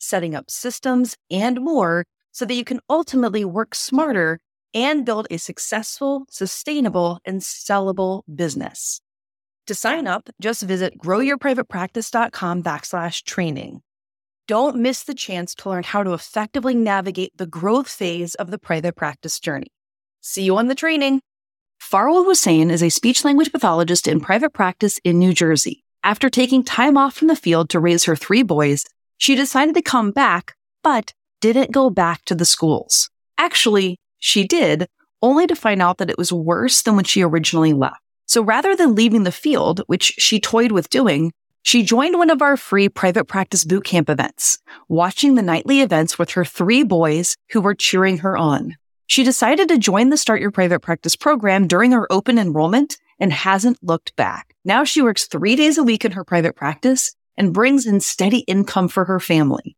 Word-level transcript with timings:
setting 0.00 0.34
up 0.34 0.50
systems, 0.50 1.16
and 1.30 1.60
more 1.60 2.04
so 2.32 2.44
that 2.44 2.54
you 2.54 2.64
can 2.64 2.80
ultimately 2.88 3.44
work 3.44 3.74
smarter 3.74 4.40
and 4.74 5.04
build 5.04 5.26
a 5.30 5.38
successful, 5.38 6.24
sustainable, 6.30 7.18
and 7.24 7.40
sellable 7.40 8.22
business. 8.34 9.00
To 9.66 9.74
sign 9.74 10.06
up, 10.06 10.28
just 10.40 10.62
visit 10.62 10.98
growyourprivatepractice.com 10.98 12.62
backslash 12.62 13.24
training. 13.24 13.82
Don't 14.48 14.76
miss 14.76 15.04
the 15.04 15.14
chance 15.14 15.54
to 15.56 15.68
learn 15.68 15.84
how 15.84 16.02
to 16.02 16.12
effectively 16.12 16.74
navigate 16.74 17.36
the 17.36 17.46
growth 17.46 17.88
phase 17.88 18.34
of 18.34 18.50
the 18.50 18.58
private 18.58 18.96
practice 18.96 19.38
journey. 19.38 19.68
See 20.22 20.42
you 20.42 20.56
on 20.56 20.66
the 20.66 20.74
training. 20.74 21.20
Farwa 21.80 22.24
Husain 22.24 22.70
is 22.70 22.82
a 22.82 22.90
speech 22.90 23.24
language 23.24 23.52
pathologist 23.52 24.08
in 24.08 24.20
private 24.20 24.52
practice 24.52 24.98
in 25.04 25.18
New 25.18 25.32
Jersey. 25.32 25.84
After 26.02 26.28
taking 26.28 26.64
time 26.64 26.96
off 26.96 27.14
from 27.14 27.28
the 27.28 27.36
field 27.36 27.70
to 27.70 27.80
raise 27.80 28.04
her 28.04 28.16
three 28.16 28.42
boys, 28.42 28.84
she 29.20 29.34
decided 29.34 29.74
to 29.74 29.82
come 29.82 30.12
back, 30.12 30.56
but 30.82 31.12
didn't 31.42 31.72
go 31.72 31.90
back 31.90 32.24
to 32.24 32.34
the 32.34 32.46
schools. 32.46 33.10
Actually, 33.36 33.98
she 34.18 34.46
did, 34.46 34.88
only 35.20 35.46
to 35.46 35.54
find 35.54 35.82
out 35.82 35.98
that 35.98 36.08
it 36.08 36.16
was 36.16 36.32
worse 36.32 36.80
than 36.80 36.96
when 36.96 37.04
she 37.04 37.22
originally 37.22 37.74
left. 37.74 38.00
So 38.24 38.42
rather 38.42 38.74
than 38.74 38.94
leaving 38.94 39.24
the 39.24 39.30
field, 39.30 39.82
which 39.88 40.14
she 40.16 40.40
toyed 40.40 40.72
with 40.72 40.88
doing, 40.88 41.32
she 41.62 41.82
joined 41.82 42.16
one 42.16 42.30
of 42.30 42.40
our 42.40 42.56
free 42.56 42.88
private 42.88 43.26
practice 43.26 43.62
bootcamp 43.62 44.08
events, 44.08 44.58
watching 44.88 45.34
the 45.34 45.42
nightly 45.42 45.82
events 45.82 46.18
with 46.18 46.30
her 46.30 46.44
three 46.44 46.82
boys 46.82 47.36
who 47.50 47.60
were 47.60 47.74
cheering 47.74 48.18
her 48.18 48.38
on. 48.38 48.76
She 49.06 49.22
decided 49.22 49.68
to 49.68 49.76
join 49.76 50.08
the 50.08 50.16
Start 50.16 50.40
Your 50.40 50.50
Private 50.50 50.80
Practice 50.80 51.14
program 51.14 51.66
during 51.66 51.92
her 51.92 52.10
open 52.10 52.38
enrollment 52.38 52.96
and 53.18 53.34
hasn't 53.34 53.82
looked 53.82 54.16
back. 54.16 54.54
Now 54.64 54.84
she 54.84 55.02
works 55.02 55.26
three 55.26 55.56
days 55.56 55.76
a 55.76 55.82
week 55.82 56.06
in 56.06 56.12
her 56.12 56.24
private 56.24 56.56
practice 56.56 57.14
and 57.36 57.54
brings 57.54 57.86
in 57.86 58.00
steady 58.00 58.40
income 58.40 58.88
for 58.88 59.04
her 59.04 59.20
family. 59.20 59.76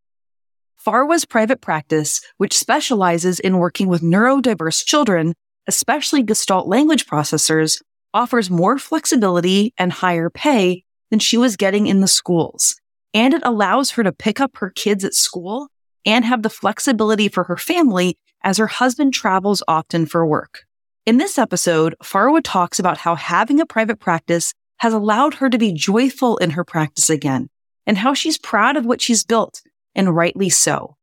Farwa's 0.85 1.25
private 1.25 1.61
practice, 1.61 2.21
which 2.39 2.59
specializes 2.59 3.39
in 3.39 3.59
working 3.59 3.87
with 3.87 4.03
neurodiverse 4.03 4.85
children, 4.85 5.35
especially 5.69 6.23
Gestalt 6.23 6.67
language 6.67 7.07
processors, 7.07 7.81
offers 8.13 8.51
more 8.51 8.79
flexibility 8.79 9.73
and 9.79 9.93
higher 9.93 10.29
pay 10.29 10.85
than 11.11 11.21
she 11.21 11.39
was 11.39 11.57
getting 11.57 11.87
in 11.87 12.01
the 12.01 12.09
schools. 12.09 12.75
And 13.15 13.35
it 13.35 13.43
allows 13.45 13.93
her 13.93 14.03
to 14.03 14.13
pick 14.13 14.41
up 14.41 14.57
her 14.57 14.71
kids 14.71 15.05
at 15.05 15.15
school 15.15 15.69
and 16.05 16.25
have 16.25 16.43
the 16.43 16.51
flexibility 16.51 17.29
for 17.29 17.45
her 17.45 17.57
family 17.57 18.19
as 18.43 18.59
her 18.59 18.67
husband 18.67 19.15
travels 19.15 19.63
often 19.69 20.07
for 20.07 20.27
work. 20.27 20.65
In 21.07 21.19
this 21.19 21.39
episode, 21.39 21.95
Farwa 22.03 22.41
talks 22.43 22.79
about 22.79 22.99
how 22.99 23.15
having 23.15 23.61
a 23.61 23.67
private 23.67 24.01
practice 24.01 24.53
has 24.83 24.93
allowed 24.93 25.35
her 25.35 25.49
to 25.49 25.59
be 25.59 25.73
joyful 25.73 26.37
in 26.39 26.51
her 26.51 26.65
practice 26.65 27.09
again 27.09 27.49
and 27.87 27.97
how 27.97 28.13
she's 28.13 28.37
proud 28.37 28.77
of 28.77 28.85
what 28.85 29.01
she's 29.01 29.23
built, 29.23 29.63
and 29.95 30.17
rightly 30.17 30.49
so. 30.49 30.97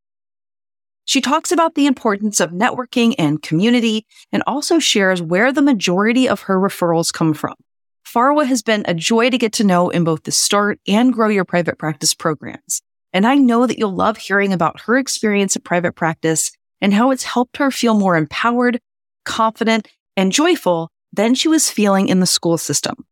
She 1.06 1.22
talks 1.22 1.50
about 1.50 1.76
the 1.76 1.86
importance 1.86 2.42
of 2.42 2.52
networking 2.52 3.16
and 3.18 3.42
community 3.42 4.06
and 4.34 4.44
also 4.46 4.80
shares 4.80 5.22
where 5.22 5.54
the 5.54 5.62
majority 5.62 6.28
of 6.28 6.42
her 6.42 6.60
referrals 6.60 7.14
come 7.14 7.34
from. 7.34 7.54
Farwa 8.06 8.46
has 8.46 8.62
been 8.62 8.84
a 8.86 8.94
joy 8.94 9.30
to 9.30 9.38
get 9.38 9.54
to 9.54 9.64
know 9.64 9.90
in 9.90 10.04
both 10.04 10.24
the 10.24 10.32
Start 10.34 10.82
and 10.86 11.14
Grow 11.14 11.30
Your 11.30 11.46
Private 11.46 11.78
Practice 11.78 12.14
programs. 12.14 12.82
And 13.14 13.26
I 13.26 13.36
know 13.36 13.66
that 13.66 13.80
you'll 13.80 13.96
love 13.96 14.18
hearing 14.18 14.52
about 14.52 14.82
her 14.82 14.98
experience 14.98 15.56
at 15.56 15.64
private 15.64 15.94
practice 15.94 16.52
and 16.82 16.94
how 16.94 17.12
it's 17.12 17.24
helped 17.24 17.56
her 17.56 17.72
feel 17.72 17.94
more 17.94 18.18
empowered, 18.18 18.82
confident, 19.24 19.88
and 20.18 20.34
joyful 20.34 20.92
than 21.14 21.34
she 21.34 21.48
was 21.48 21.72
feeling 21.72 22.10
in 22.10 22.20
the 22.20 22.26
school 22.26 22.58
system. 22.58 23.06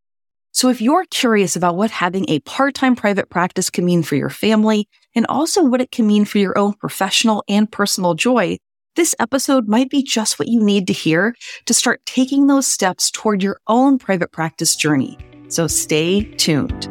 So 0.58 0.70
if 0.70 0.82
you're 0.82 1.06
curious 1.12 1.56
about 1.56 1.76
what 1.76 1.92
having 1.92 2.28
a 2.28 2.40
part-time 2.40 2.96
private 2.96 3.30
practice 3.30 3.70
can 3.70 3.86
mean 3.86 4.02
for 4.02 4.16
your 4.16 4.32
family 4.32 4.90
and 5.14 5.24
also 5.28 5.64
what 5.64 5.82
it 5.82 5.92
can 5.92 6.08
mean 6.08 6.26
for 6.26 6.40
your 6.40 6.58
own 6.58 6.74
professional 6.74 7.44
and 7.48 7.72
personal 7.72 8.16
joy, 8.16 8.58
this 8.96 9.14
episode 9.20 9.68
might 9.68 9.92
be 9.92 10.02
just 10.02 10.40
what 10.40 10.48
you 10.48 10.60
need 10.60 10.88
to 10.88 10.94
hear 10.94 11.36
to 11.68 11.76
start 11.76 12.02
taking 12.08 12.48
those 12.48 12.66
steps 12.66 13.12
toward 13.12 13.44
your 13.44 13.60
own 13.68 14.00
private 14.00 14.32
practice 14.32 14.76
journey. 14.76 15.16
So 15.48 15.68
stay 15.68 16.24
tuned. 16.24 16.88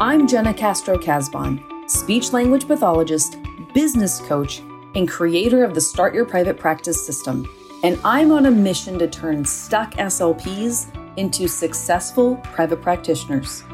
I'm 0.00 0.28
Jena 0.28 0.54
Castro 0.54 0.96
Casbon, 0.96 1.60
speech 1.90 2.32
language 2.32 2.68
pathologist, 2.68 3.36
business 3.74 4.20
coach, 4.20 4.60
and 4.94 5.08
creator 5.08 5.64
of 5.64 5.74
the 5.74 5.80
Start 5.80 6.14
Your 6.14 6.26
Private 6.26 6.58
Practice 6.58 7.04
system. 7.04 7.44
And 7.82 7.98
I'm 8.04 8.30
on 8.30 8.46
a 8.46 8.52
mission 8.52 9.00
to 9.00 9.08
turn 9.08 9.44
stuck 9.44 9.94
SLPs 9.94 10.96
into 11.16 11.48
successful 11.48 12.36
private 12.36 12.82
practitioners. 12.82 13.64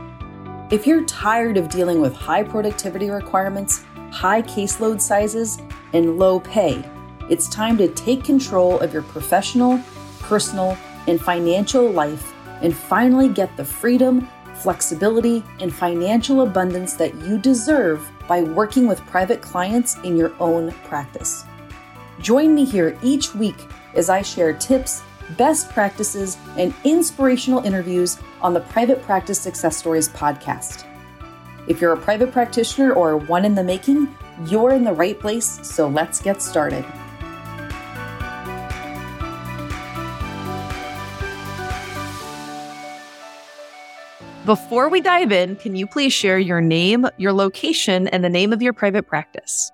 If 0.70 0.86
you're 0.86 1.04
tired 1.04 1.56
of 1.56 1.68
dealing 1.68 2.00
with 2.00 2.14
high 2.14 2.42
productivity 2.42 3.10
requirements, 3.10 3.84
high 4.12 4.42
caseload 4.42 5.00
sizes, 5.00 5.58
and 5.92 6.18
low 6.18 6.40
pay, 6.40 6.84
it's 7.30 7.48
time 7.48 7.78
to 7.78 7.88
take 7.88 8.24
control 8.24 8.78
of 8.80 8.92
your 8.92 9.02
professional, 9.02 9.80
personal, 10.20 10.76
and 11.06 11.20
financial 11.20 11.90
life 11.90 12.34
and 12.62 12.76
finally 12.76 13.28
get 13.28 13.56
the 13.56 13.64
freedom, 13.64 14.28
flexibility, 14.54 15.42
and 15.60 15.74
financial 15.74 16.42
abundance 16.42 16.94
that 16.94 17.14
you 17.14 17.38
deserve 17.38 18.10
by 18.26 18.42
working 18.42 18.86
with 18.86 19.04
private 19.06 19.40
clients 19.40 19.96
in 20.04 20.16
your 20.16 20.34
own 20.40 20.72
practice. 20.84 21.44
Join 22.20 22.54
me 22.54 22.64
here 22.64 22.98
each 23.02 23.34
week 23.34 23.56
as 23.94 24.10
I 24.10 24.22
share 24.22 24.52
tips 24.52 25.02
best 25.36 25.68
practices, 25.70 26.36
and 26.56 26.72
inspirational 26.84 27.64
interviews 27.64 28.18
on 28.40 28.54
the 28.54 28.60
Private 28.60 29.02
Practice 29.02 29.40
Success 29.40 29.76
Stories 29.76 30.08
podcast. 30.08 30.84
If 31.66 31.80
you're 31.80 31.92
a 31.92 31.98
private 31.98 32.32
practitioner 32.32 32.92
or 32.92 33.16
one 33.16 33.44
in 33.44 33.54
the 33.54 33.64
making, 33.64 34.08
you're 34.46 34.72
in 34.72 34.84
the 34.84 34.92
right 34.92 35.18
place, 35.18 35.60
so 35.62 35.88
let's 35.88 36.20
get 36.20 36.40
started. 36.40 36.84
Before 44.46 44.88
we 44.88 45.02
dive 45.02 45.30
in, 45.30 45.56
can 45.56 45.76
you 45.76 45.86
please 45.86 46.14
share 46.14 46.38
your 46.38 46.62
name, 46.62 47.06
your 47.18 47.34
location, 47.34 48.08
and 48.08 48.24
the 48.24 48.30
name 48.30 48.54
of 48.54 48.62
your 48.62 48.72
private 48.72 49.06
practice? 49.06 49.70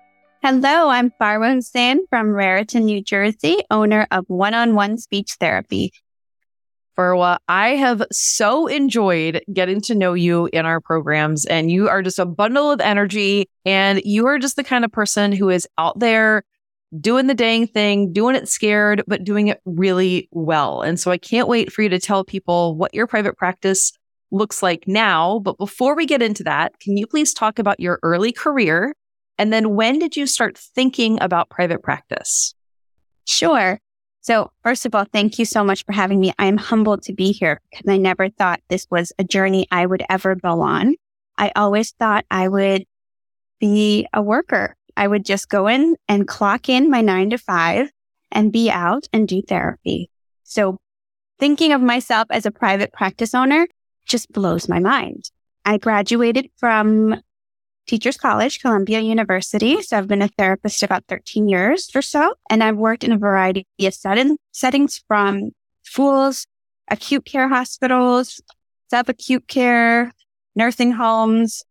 Hello, 0.47 0.89
I'm 0.89 1.09
Farwa 1.09 1.55
Husain 1.55 2.01
from 2.07 2.27
Raritan, 2.27 2.85
New 2.85 3.01
Jersey, 3.01 3.63
owner 3.71 4.05
of 4.11 4.25
One 4.27 4.53
on 4.53 4.75
One 4.75 4.99
Speech 4.99 5.37
Therapy. 5.39 5.91
Farwa, 6.95 7.39
I 7.47 7.69
have 7.69 8.03
so 8.11 8.67
enjoyed 8.67 9.41
getting 9.51 9.81
to 9.81 9.95
know 9.95 10.13
you 10.13 10.47
in 10.53 10.67
our 10.67 10.79
programs, 10.79 11.47
and 11.47 11.71
you 11.71 11.89
are 11.89 12.03
just 12.03 12.19
a 12.19 12.27
bundle 12.27 12.69
of 12.69 12.79
energy, 12.79 13.49
and 13.65 14.03
you 14.05 14.27
are 14.27 14.37
just 14.37 14.55
the 14.55 14.63
kind 14.63 14.85
of 14.85 14.91
person 14.91 15.31
who 15.31 15.49
is 15.49 15.67
out 15.79 15.97
there 15.97 16.43
doing 17.01 17.25
the 17.25 17.33
dang 17.33 17.65
thing, 17.65 18.13
doing 18.13 18.35
it 18.35 18.47
scared, 18.47 19.01
but 19.07 19.23
doing 19.23 19.47
it 19.47 19.61
really 19.65 20.29
well. 20.29 20.83
And 20.83 20.99
so 20.99 21.09
I 21.09 21.17
can't 21.17 21.47
wait 21.47 21.73
for 21.73 21.81
you 21.81 21.89
to 21.89 21.99
tell 21.99 22.23
people 22.23 22.75
what 22.75 22.93
your 22.93 23.07
private 23.07 23.35
practice 23.35 23.93
looks 24.29 24.61
like 24.61 24.87
now. 24.87 25.39
But 25.39 25.57
before 25.57 25.95
we 25.95 26.05
get 26.05 26.21
into 26.21 26.43
that, 26.43 26.79
can 26.79 26.97
you 26.97 27.07
please 27.07 27.33
talk 27.33 27.57
about 27.57 27.79
your 27.79 27.97
early 28.03 28.31
career 28.31 28.93
and 29.37 29.51
then 29.51 29.75
when 29.75 29.99
did 29.99 30.15
you 30.15 30.27
start 30.27 30.57
thinking 30.57 31.21
about 31.21 31.49
private 31.49 31.83
practice? 31.83 32.53
Sure. 33.25 33.79
So, 34.21 34.51
first 34.63 34.85
of 34.85 34.95
all, 34.95 35.05
thank 35.05 35.37
you 35.37 35.45
so 35.45 35.63
much 35.63 35.85
for 35.85 35.91
having 35.91 36.19
me. 36.19 36.33
I 36.39 36.45
am 36.47 36.57
humbled 36.57 37.03
to 37.03 37.13
be 37.13 37.31
here 37.31 37.61
because 37.69 37.87
I 37.87 37.97
never 37.97 38.29
thought 38.29 38.61
this 38.69 38.87
was 38.89 39.13
a 39.19 39.23
journey 39.23 39.67
I 39.71 39.85
would 39.85 40.03
ever 40.09 40.35
go 40.35 40.61
on. 40.61 40.95
I 41.37 41.51
always 41.55 41.91
thought 41.91 42.25
I 42.31 42.47
would 42.47 42.85
be 43.59 44.07
a 44.13 44.21
worker. 44.21 44.75
I 44.97 45.07
would 45.07 45.25
just 45.25 45.49
go 45.49 45.67
in 45.67 45.95
and 46.07 46.27
clock 46.27 46.69
in 46.69 46.89
my 46.89 47.01
nine 47.01 47.29
to 47.31 47.37
five 47.37 47.91
and 48.31 48.51
be 48.51 48.71
out 48.71 49.07
and 49.13 49.27
do 49.27 49.41
therapy. 49.41 50.09
So 50.43 50.77
thinking 51.39 51.71
of 51.71 51.81
myself 51.81 52.27
as 52.31 52.45
a 52.45 52.51
private 52.51 52.93
practice 52.93 53.35
owner 53.35 53.67
just 54.05 54.31
blows 54.31 54.69
my 54.69 54.79
mind. 54.79 55.29
I 55.65 55.77
graduated 55.77 56.49
from 56.57 57.21
Teachers 57.87 58.17
College, 58.17 58.59
Columbia 58.59 58.99
University. 58.99 59.81
So 59.81 59.97
I've 59.97 60.07
been 60.07 60.21
a 60.21 60.27
therapist 60.27 60.83
about 60.83 61.05
13 61.07 61.47
years 61.47 61.89
or 61.93 62.01
so, 62.01 62.33
and 62.49 62.63
I've 62.63 62.77
worked 62.77 63.03
in 63.03 63.11
a 63.11 63.17
variety 63.17 63.67
of 63.81 63.93
setting, 63.93 64.37
settings 64.51 65.03
from 65.07 65.51
schools, 65.83 66.47
acute 66.89 67.25
care 67.25 67.47
hospitals, 67.47 68.41
subacute 68.91 69.47
care, 69.47 70.11
nursing 70.55 70.91
homes, 70.91 71.63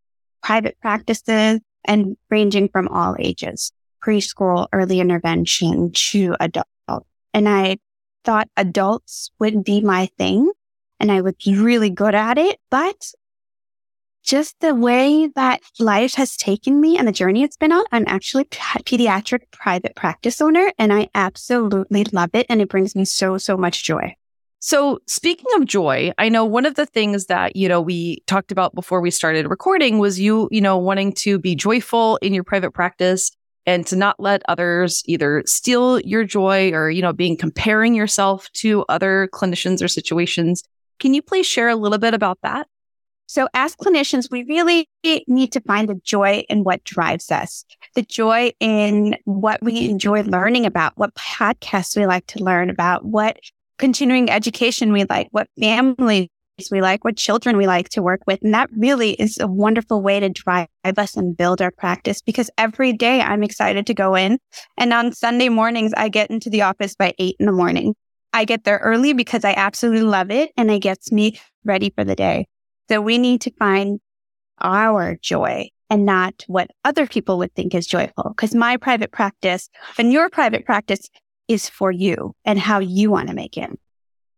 private 0.42 0.76
practices, 0.80 1.60
and 1.84 2.16
ranging 2.30 2.68
from 2.68 2.88
all 2.88 3.16
ages. 3.18 3.72
preschool, 4.04 4.68
early 4.72 5.00
intervention 5.00 5.90
to 5.92 6.36
adult. 6.38 6.66
And 7.32 7.48
I 7.48 7.78
thought 8.24 8.48
adults 8.56 9.30
would 9.38 9.64
be 9.64 9.80
my 9.80 10.06
thing 10.18 10.52
and 11.00 11.10
I 11.10 11.20
was 11.20 11.34
really 11.46 11.90
good 11.90 12.14
at 12.14 12.38
it. 12.38 12.58
But 12.70 13.12
just 14.24 14.58
the 14.60 14.74
way 14.74 15.28
that 15.36 15.60
life 15.78 16.14
has 16.14 16.36
taken 16.36 16.80
me 16.80 16.98
and 16.98 17.06
the 17.06 17.12
journey 17.12 17.42
it's 17.42 17.56
been 17.56 17.72
on, 17.72 17.84
I'm 17.92 18.04
actually 18.06 18.44
pediatric 18.46 19.42
private 19.52 19.94
practice 19.94 20.40
owner 20.40 20.72
and 20.78 20.92
I 20.92 21.08
absolutely 21.14 22.04
love 22.12 22.30
it. 22.32 22.46
And 22.48 22.60
it 22.60 22.68
brings 22.68 22.96
me 22.96 23.04
so, 23.04 23.38
so 23.38 23.56
much 23.56 23.84
joy. 23.84 24.16
So, 24.60 25.00
speaking 25.06 25.44
of 25.56 25.66
joy, 25.66 26.12
I 26.16 26.30
know 26.30 26.46
one 26.46 26.64
of 26.64 26.74
the 26.74 26.86
things 26.86 27.26
that, 27.26 27.54
you 27.54 27.68
know, 27.68 27.82
we 27.82 28.22
talked 28.26 28.50
about 28.50 28.74
before 28.74 29.02
we 29.02 29.10
started 29.10 29.46
recording 29.50 29.98
was 29.98 30.18
you, 30.18 30.48
you 30.50 30.62
know, 30.62 30.78
wanting 30.78 31.12
to 31.16 31.38
be 31.38 31.54
joyful 31.54 32.16
in 32.22 32.32
your 32.32 32.44
private 32.44 32.70
practice 32.70 33.30
and 33.66 33.86
to 33.88 33.96
not 33.96 34.18
let 34.18 34.42
others 34.48 35.02
either 35.04 35.42
steal 35.44 36.00
your 36.00 36.24
joy 36.24 36.70
or, 36.72 36.90
you 36.90 37.02
know, 37.02 37.12
being 37.12 37.36
comparing 37.36 37.94
yourself 37.94 38.50
to 38.52 38.86
other 38.88 39.28
clinicians 39.34 39.82
or 39.82 39.88
situations. 39.88 40.62
Can 40.98 41.12
you 41.12 41.20
please 41.20 41.46
share 41.46 41.68
a 41.68 41.76
little 41.76 41.98
bit 41.98 42.14
about 42.14 42.38
that? 42.42 42.66
So 43.26 43.48
as 43.54 43.74
clinicians, 43.74 44.30
we 44.30 44.44
really 44.44 44.88
need 45.02 45.52
to 45.52 45.60
find 45.62 45.88
the 45.88 46.00
joy 46.04 46.44
in 46.48 46.62
what 46.62 46.84
drives 46.84 47.30
us, 47.30 47.64
the 47.94 48.02
joy 48.02 48.52
in 48.60 49.16
what 49.24 49.62
we 49.62 49.88
enjoy 49.88 50.22
learning 50.22 50.66
about, 50.66 50.92
what 50.96 51.14
podcasts 51.14 51.96
we 51.96 52.06
like 52.06 52.26
to 52.28 52.44
learn 52.44 52.70
about, 52.70 53.04
what 53.04 53.38
continuing 53.78 54.30
education 54.30 54.92
we 54.92 55.04
like, 55.04 55.28
what 55.30 55.48
families 55.58 56.28
we 56.70 56.80
like, 56.80 57.02
what 57.02 57.16
children 57.16 57.56
we 57.56 57.66
like 57.66 57.88
to 57.88 58.02
work 58.02 58.20
with. 58.26 58.40
And 58.42 58.54
that 58.54 58.70
really 58.76 59.12
is 59.14 59.38
a 59.40 59.46
wonderful 59.46 60.02
way 60.02 60.20
to 60.20 60.28
drive 60.28 60.68
us 60.84 61.16
and 61.16 61.36
build 61.36 61.60
our 61.60 61.72
practice 61.72 62.20
because 62.20 62.50
every 62.58 62.92
day 62.92 63.20
I'm 63.20 63.42
excited 63.42 63.86
to 63.86 63.94
go 63.94 64.14
in. 64.14 64.38
And 64.76 64.92
on 64.92 65.12
Sunday 65.12 65.48
mornings, 65.48 65.92
I 65.96 66.08
get 66.08 66.30
into 66.30 66.50
the 66.50 66.62
office 66.62 66.94
by 66.94 67.14
eight 67.18 67.36
in 67.40 67.46
the 67.46 67.52
morning. 67.52 67.94
I 68.32 68.44
get 68.44 68.64
there 68.64 68.78
early 68.78 69.12
because 69.12 69.44
I 69.44 69.54
absolutely 69.56 70.02
love 70.02 70.30
it 70.30 70.52
and 70.56 70.70
it 70.70 70.80
gets 70.80 71.10
me 71.10 71.40
ready 71.64 71.90
for 71.90 72.04
the 72.04 72.14
day. 72.14 72.46
So 72.88 73.00
we 73.00 73.18
need 73.18 73.40
to 73.42 73.52
find 73.58 74.00
our 74.60 75.16
joy 75.16 75.70
and 75.90 76.04
not 76.04 76.44
what 76.46 76.70
other 76.84 77.06
people 77.06 77.38
would 77.38 77.54
think 77.54 77.74
is 77.74 77.86
joyful. 77.86 78.30
Because 78.30 78.54
my 78.54 78.76
private 78.76 79.12
practice 79.12 79.68
and 79.98 80.12
your 80.12 80.30
private 80.30 80.64
practice 80.64 81.08
is 81.48 81.68
for 81.68 81.90
you 81.90 82.34
and 82.44 82.58
how 82.58 82.78
you 82.78 83.10
want 83.10 83.28
to 83.28 83.34
make 83.34 83.56
it. 83.56 83.70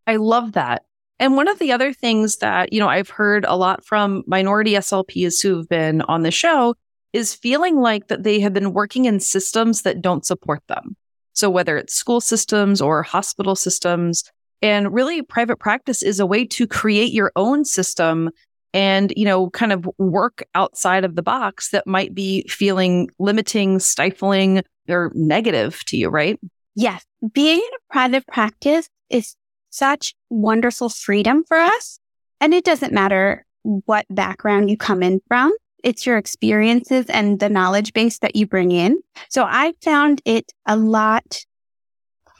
I 0.06 0.16
love 0.16 0.52
that. 0.52 0.82
And 1.18 1.36
one 1.36 1.48
of 1.48 1.58
the 1.58 1.72
other 1.72 1.92
things 1.92 2.36
that, 2.38 2.72
you 2.72 2.80
know, 2.80 2.88
I've 2.88 3.08
heard 3.08 3.44
a 3.46 3.56
lot 3.56 3.84
from 3.84 4.22
minority 4.26 4.72
SLPs 4.72 5.42
who've 5.42 5.68
been 5.68 6.02
on 6.02 6.22
the 6.22 6.30
show 6.30 6.74
is 7.12 7.34
feeling 7.34 7.80
like 7.80 8.08
that 8.08 8.22
they 8.22 8.40
have 8.40 8.52
been 8.52 8.74
working 8.74 9.06
in 9.06 9.20
systems 9.20 9.82
that 9.82 10.02
don't 10.02 10.26
support 10.26 10.62
them. 10.68 10.96
So 11.32 11.48
whether 11.48 11.76
it's 11.78 11.94
school 11.94 12.20
systems 12.20 12.80
or 12.80 13.02
hospital 13.02 13.56
systems, 13.56 14.24
and 14.62 14.92
really 14.92 15.22
private 15.22 15.58
practice 15.58 16.02
is 16.02 16.20
a 16.20 16.26
way 16.26 16.46
to 16.46 16.66
create 16.66 17.12
your 17.12 17.32
own 17.36 17.64
system 17.64 18.30
and, 18.72 19.12
you 19.16 19.24
know, 19.24 19.50
kind 19.50 19.72
of 19.72 19.88
work 19.98 20.42
outside 20.54 21.04
of 21.04 21.14
the 21.14 21.22
box 21.22 21.70
that 21.70 21.86
might 21.86 22.14
be 22.14 22.46
feeling 22.48 23.08
limiting, 23.18 23.78
stifling, 23.78 24.62
or 24.88 25.10
negative 25.14 25.82
to 25.86 25.96
you, 25.96 26.08
right? 26.08 26.38
Yes. 26.74 27.04
Being 27.32 27.58
in 27.58 27.74
a 27.74 27.92
private 27.92 28.26
practice 28.26 28.88
is 29.08 29.34
such 29.70 30.14
wonderful 30.30 30.88
freedom 30.88 31.44
for 31.44 31.56
us. 31.56 31.98
And 32.40 32.52
it 32.52 32.64
doesn't 32.64 32.92
matter 32.92 33.44
what 33.62 34.06
background 34.10 34.70
you 34.70 34.76
come 34.76 35.02
in 35.02 35.20
from. 35.26 35.52
It's 35.82 36.04
your 36.04 36.18
experiences 36.18 37.06
and 37.08 37.40
the 37.40 37.48
knowledge 37.48 37.92
base 37.92 38.18
that 38.18 38.36
you 38.36 38.46
bring 38.46 38.72
in. 38.72 39.00
So 39.30 39.44
I 39.44 39.72
found 39.82 40.20
it 40.24 40.52
a 40.66 40.76
lot 40.76 41.44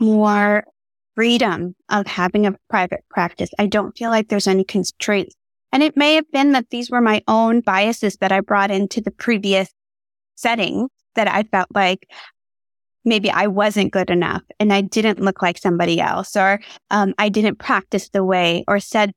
more 0.01 0.65
freedom 1.17 1.75
of 1.89 2.07
having 2.07 2.47
a 2.47 2.55
private 2.71 3.05
practice. 3.11 3.51
I 3.59 3.67
don't 3.67 3.97
feel 3.97 4.11
like 4.11 4.29
there's 4.29 4.47
any 4.47 4.63
constraints. 4.63 5.35
And 5.73 5.83
it 5.83 5.97
may 5.97 6.15
have 6.15 6.31
been 6.31 6.53
that 6.53 6.71
these 6.71 6.91
were 6.91 7.01
my 7.01 7.23
own 7.27 7.61
biases 7.63 8.19
that 8.19 8.31
I 8.31 8.41
brought 8.41 8.71
into 8.71 9.01
the 9.01 9.11
previous 9.11 9.69
setting 10.37 10.89
that 11.17 11.27
I 11.27 11.43
felt 11.45 11.69
like 11.75 12.09
maybe 13.05 13.31
I 13.31 13.47
wasn't 13.47 13.93
good 13.93 14.11
enough 14.11 14.43
and 14.61 14.73
I 14.73 14.83
didn't 14.83 15.21
look 15.21 15.41
like 15.41 15.59
somebody 15.59 16.01
else 16.01 16.37
or 16.37 16.61
um, 16.91 17.15
I 17.19 17.31
didn't 17.31 17.59
practice 17.59 18.11
the 18.11 18.25
way 18.25 18.65
or 18.69 18.79
said 18.79 19.12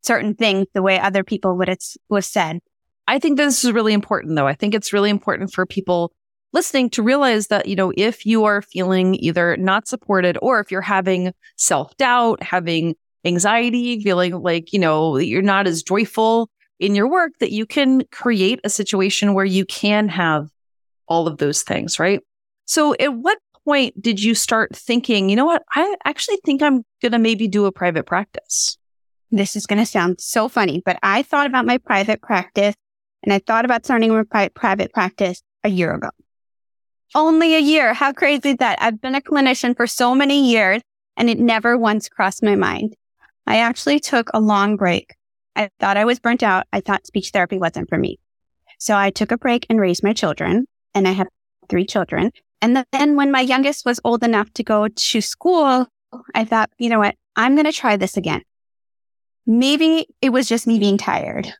certain 0.00 0.34
things 0.34 0.66
the 0.74 0.82
way 0.82 0.98
other 0.98 1.22
people 1.22 1.56
would 1.56 1.68
have 1.68 2.24
said. 2.24 2.60
I 3.06 3.18
think 3.18 3.36
this 3.36 3.64
is 3.64 3.72
really 3.72 3.92
important 3.92 4.36
though. 4.36 4.46
I 4.46 4.54
think 4.54 4.74
it's 4.74 4.92
really 4.92 5.10
important 5.10 5.52
for 5.52 5.66
people 5.66 6.12
listening 6.52 6.90
to 6.90 7.02
realize 7.02 7.48
that, 7.48 7.66
you 7.66 7.76
know, 7.76 7.92
if 7.96 8.26
you 8.26 8.44
are 8.44 8.62
feeling 8.62 9.14
either 9.16 9.56
not 9.56 9.88
supported 9.88 10.38
or 10.42 10.60
if 10.60 10.70
you're 10.70 10.80
having 10.80 11.32
self 11.56 11.96
doubt, 11.96 12.42
having 12.42 12.94
anxiety, 13.24 14.00
feeling 14.02 14.40
like, 14.40 14.72
you 14.72 14.78
know, 14.78 15.16
you're 15.16 15.42
not 15.42 15.66
as 15.66 15.82
joyful 15.82 16.50
in 16.78 16.94
your 16.94 17.08
work, 17.08 17.32
that 17.40 17.52
you 17.52 17.64
can 17.66 18.02
create 18.10 18.60
a 18.64 18.70
situation 18.70 19.34
where 19.34 19.44
you 19.44 19.64
can 19.64 20.08
have 20.08 20.48
all 21.06 21.26
of 21.26 21.38
those 21.38 21.62
things, 21.62 21.98
right? 21.98 22.20
So 22.66 22.94
at 22.98 23.14
what 23.14 23.38
point 23.64 24.00
did 24.00 24.22
you 24.22 24.34
start 24.34 24.74
thinking, 24.74 25.28
you 25.28 25.36
know 25.36 25.44
what? 25.44 25.62
I 25.70 25.96
actually 26.04 26.38
think 26.44 26.62
I'm 26.62 26.84
going 27.00 27.12
to 27.12 27.18
maybe 27.18 27.48
do 27.48 27.66
a 27.66 27.72
private 27.72 28.06
practice. 28.06 28.76
This 29.30 29.56
is 29.56 29.66
going 29.66 29.78
to 29.78 29.86
sound 29.86 30.20
so 30.20 30.48
funny, 30.48 30.82
but 30.84 30.98
I 31.02 31.22
thought 31.22 31.46
about 31.46 31.64
my 31.64 31.78
private 31.78 32.20
practice 32.20 32.74
and 33.22 33.32
I 33.32 33.38
thought 33.38 33.64
about 33.64 33.84
starting 33.84 34.10
a 34.10 34.24
pri- 34.24 34.48
private 34.48 34.92
practice 34.92 35.42
a 35.64 35.68
year 35.68 35.94
ago. 35.94 36.10
Only 37.14 37.54
a 37.54 37.60
year. 37.60 37.92
How 37.92 38.12
crazy 38.12 38.50
is 38.50 38.56
that? 38.56 38.78
I've 38.80 39.00
been 39.00 39.14
a 39.14 39.20
clinician 39.20 39.76
for 39.76 39.86
so 39.86 40.14
many 40.14 40.50
years 40.50 40.82
and 41.16 41.28
it 41.28 41.38
never 41.38 41.76
once 41.76 42.08
crossed 42.08 42.42
my 42.42 42.54
mind. 42.54 42.96
I 43.46 43.58
actually 43.58 44.00
took 44.00 44.30
a 44.32 44.40
long 44.40 44.76
break. 44.76 45.14
I 45.54 45.68
thought 45.78 45.98
I 45.98 46.06
was 46.06 46.20
burnt 46.20 46.42
out. 46.42 46.66
I 46.72 46.80
thought 46.80 47.06
speech 47.06 47.30
therapy 47.30 47.58
wasn't 47.58 47.90
for 47.90 47.98
me. 47.98 48.18
So 48.78 48.96
I 48.96 49.10
took 49.10 49.30
a 49.30 49.36
break 49.36 49.66
and 49.68 49.78
raised 49.78 50.02
my 50.02 50.12
children 50.14 50.66
and 50.94 51.06
I 51.06 51.12
have 51.12 51.28
three 51.68 51.84
children. 51.84 52.32
And 52.62 52.84
then 52.92 53.16
when 53.16 53.30
my 53.30 53.40
youngest 53.40 53.84
was 53.84 54.00
old 54.04 54.22
enough 54.22 54.52
to 54.54 54.62
go 54.62 54.88
to 54.88 55.20
school, 55.20 55.86
I 56.34 56.44
thought, 56.44 56.70
you 56.78 56.88
know 56.88 56.98
what? 56.98 57.16
I'm 57.36 57.54
going 57.54 57.66
to 57.66 57.72
try 57.72 57.96
this 57.96 58.16
again. 58.16 58.42
Maybe 59.46 60.06
it 60.20 60.30
was 60.30 60.48
just 60.48 60.66
me 60.66 60.78
being 60.78 60.98
tired. 60.98 61.52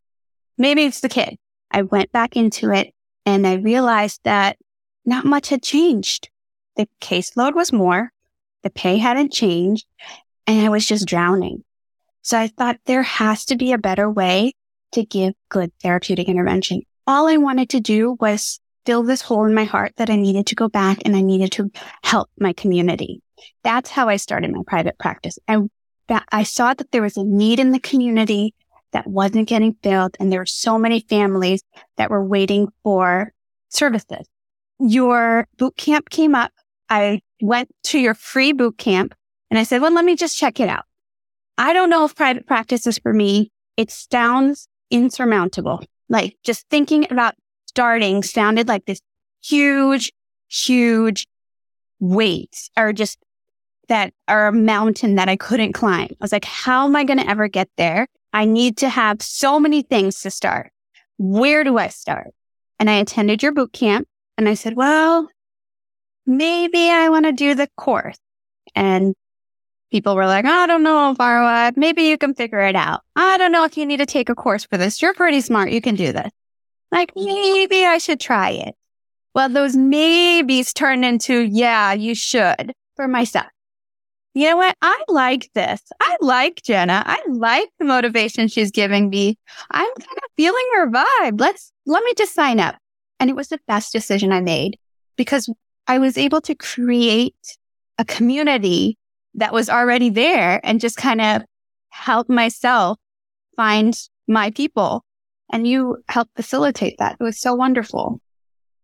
Maybe 0.56 0.84
it's 0.84 1.00
the 1.00 1.08
kid. 1.08 1.36
I 1.70 1.82
went 1.82 2.12
back 2.12 2.36
into 2.36 2.70
it 2.70 2.92
and 3.26 3.46
I 3.46 3.54
realized 3.54 4.20
that 4.24 4.56
not 5.04 5.24
much 5.24 5.48
had 5.48 5.62
changed. 5.62 6.30
The 6.76 6.88
caseload 7.00 7.54
was 7.54 7.72
more. 7.72 8.12
The 8.62 8.70
pay 8.70 8.98
hadn't 8.98 9.32
changed 9.32 9.86
and 10.46 10.64
I 10.64 10.68
was 10.68 10.86
just 10.86 11.06
drowning. 11.06 11.64
So 12.22 12.38
I 12.38 12.46
thought 12.46 12.78
there 12.86 13.02
has 13.02 13.44
to 13.46 13.56
be 13.56 13.72
a 13.72 13.78
better 13.78 14.08
way 14.08 14.54
to 14.92 15.04
give 15.04 15.34
good 15.48 15.72
therapeutic 15.82 16.28
intervention. 16.28 16.82
All 17.06 17.26
I 17.26 17.36
wanted 17.36 17.70
to 17.70 17.80
do 17.80 18.16
was 18.20 18.60
fill 18.86 19.02
this 19.02 19.22
hole 19.22 19.44
in 19.44 19.54
my 19.54 19.64
heart 19.64 19.92
that 19.96 20.10
I 20.10 20.16
needed 20.16 20.46
to 20.48 20.54
go 20.54 20.68
back 20.68 20.98
and 21.04 21.16
I 21.16 21.20
needed 21.20 21.52
to 21.52 21.70
help 22.04 22.30
my 22.38 22.52
community. 22.52 23.20
That's 23.64 23.90
how 23.90 24.08
I 24.08 24.16
started 24.16 24.52
my 24.52 24.62
private 24.66 24.98
practice. 24.98 25.38
I, 25.48 25.58
I 26.30 26.44
saw 26.44 26.74
that 26.74 26.90
there 26.92 27.02
was 27.02 27.16
a 27.16 27.24
need 27.24 27.58
in 27.58 27.72
the 27.72 27.80
community 27.80 28.54
that 28.92 29.06
wasn't 29.06 29.48
getting 29.48 29.76
filled 29.82 30.16
and 30.20 30.30
there 30.30 30.40
were 30.40 30.46
so 30.46 30.78
many 30.78 31.00
families 31.00 31.62
that 31.96 32.10
were 32.10 32.24
waiting 32.24 32.68
for 32.82 33.32
services. 33.68 34.26
Your 34.82 35.46
boot 35.58 35.76
camp 35.76 36.10
came 36.10 36.34
up. 36.34 36.52
I 36.88 37.20
went 37.40 37.70
to 37.84 37.98
your 37.98 38.14
free 38.14 38.52
boot 38.52 38.78
camp 38.78 39.14
and 39.50 39.58
I 39.58 39.62
said, 39.62 39.80
well, 39.80 39.92
let 39.92 40.04
me 40.04 40.16
just 40.16 40.36
check 40.36 40.60
it 40.60 40.68
out. 40.68 40.84
I 41.56 41.72
don't 41.72 41.90
know 41.90 42.04
if 42.04 42.16
private 42.16 42.46
practice 42.46 42.86
is 42.86 42.98
for 42.98 43.12
me. 43.12 43.50
It 43.76 43.90
sounds 43.90 44.68
insurmountable. 44.90 45.84
Like 46.08 46.36
just 46.42 46.68
thinking 46.68 47.06
about 47.10 47.34
starting 47.66 48.22
sounded 48.22 48.68
like 48.68 48.84
this 48.84 49.00
huge, 49.42 50.12
huge 50.48 51.26
weight 52.00 52.70
or 52.76 52.92
just 52.92 53.18
that 53.88 54.12
or 54.28 54.46
a 54.46 54.52
mountain 54.52 55.14
that 55.14 55.28
I 55.28 55.36
couldn't 55.36 55.72
climb. 55.72 56.08
I 56.10 56.16
was 56.20 56.32
like, 56.32 56.44
how 56.44 56.86
am 56.86 56.96
I 56.96 57.04
going 57.04 57.18
to 57.18 57.28
ever 57.28 57.48
get 57.48 57.68
there? 57.76 58.08
I 58.32 58.44
need 58.44 58.78
to 58.78 58.88
have 58.88 59.22
so 59.22 59.60
many 59.60 59.82
things 59.82 60.20
to 60.22 60.30
start. 60.30 60.72
Where 61.18 61.62
do 61.62 61.78
I 61.78 61.88
start? 61.88 62.34
And 62.78 62.90
I 62.90 62.94
attended 62.94 63.42
your 63.42 63.52
boot 63.52 63.72
camp 63.72 64.08
and 64.42 64.48
I 64.48 64.54
said, 64.54 64.74
well, 64.74 65.28
maybe 66.26 66.90
I 66.90 67.08
want 67.10 67.26
to 67.26 67.32
do 67.32 67.54
the 67.54 67.68
course. 67.76 68.18
And 68.74 69.14
people 69.92 70.16
were 70.16 70.26
like, 70.26 70.44
I 70.44 70.66
don't 70.66 70.82
know, 70.82 71.14
Farwa, 71.16 71.76
maybe 71.76 72.02
you 72.02 72.18
can 72.18 72.34
figure 72.34 72.58
it 72.58 72.74
out. 72.74 73.02
I 73.14 73.38
don't 73.38 73.52
know 73.52 73.62
if 73.62 73.76
you 73.76 73.86
need 73.86 73.98
to 73.98 74.06
take 74.06 74.28
a 74.28 74.34
course 74.34 74.64
for 74.64 74.76
this. 74.76 75.00
You're 75.00 75.14
pretty 75.14 75.40
smart. 75.42 75.70
You 75.70 75.80
can 75.80 75.94
do 75.94 76.10
this. 76.12 76.28
Like, 76.90 77.12
maybe 77.14 77.84
I 77.84 77.98
should 77.98 78.18
try 78.18 78.50
it. 78.50 78.74
Well, 79.32 79.48
those 79.48 79.76
maybes 79.76 80.72
turned 80.72 81.04
into, 81.04 81.42
yeah, 81.42 81.92
you 81.92 82.16
should 82.16 82.72
for 82.96 83.06
myself. 83.06 83.46
You 84.34 84.50
know 84.50 84.56
what? 84.56 84.76
I 84.82 85.04
like 85.06 85.50
this. 85.54 85.80
I 86.00 86.16
like 86.20 86.62
Jena. 86.64 87.04
I 87.06 87.22
like 87.28 87.68
the 87.78 87.84
motivation 87.84 88.48
she's 88.48 88.72
giving 88.72 89.08
me. 89.08 89.38
I'm 89.70 89.94
kind 89.94 90.18
of 90.18 90.30
feeling 90.36 90.66
her 90.74 90.90
vibe. 90.90 91.40
Let's, 91.40 91.70
let 91.86 92.02
me 92.02 92.12
just 92.18 92.34
sign 92.34 92.58
up. 92.58 92.74
And 93.22 93.30
it 93.30 93.36
was 93.36 93.50
the 93.50 93.60
best 93.68 93.92
decision 93.92 94.32
I 94.32 94.40
made 94.40 94.80
because 95.16 95.48
I 95.86 96.00
was 96.00 96.18
able 96.18 96.40
to 96.40 96.56
create 96.56 97.56
a 97.96 98.04
community 98.04 98.98
that 99.34 99.52
was 99.52 99.70
already 99.70 100.10
there 100.10 100.60
and 100.64 100.80
just 100.80 100.96
kind 100.96 101.20
of 101.20 101.42
help 101.90 102.28
myself 102.28 102.98
find 103.54 103.94
my 104.26 104.50
people. 104.50 105.04
And 105.52 105.68
you 105.68 105.98
helped 106.08 106.32
facilitate 106.34 106.96
that. 106.98 107.16
It 107.20 107.22
was 107.22 107.38
so 107.38 107.54
wonderful. 107.54 108.20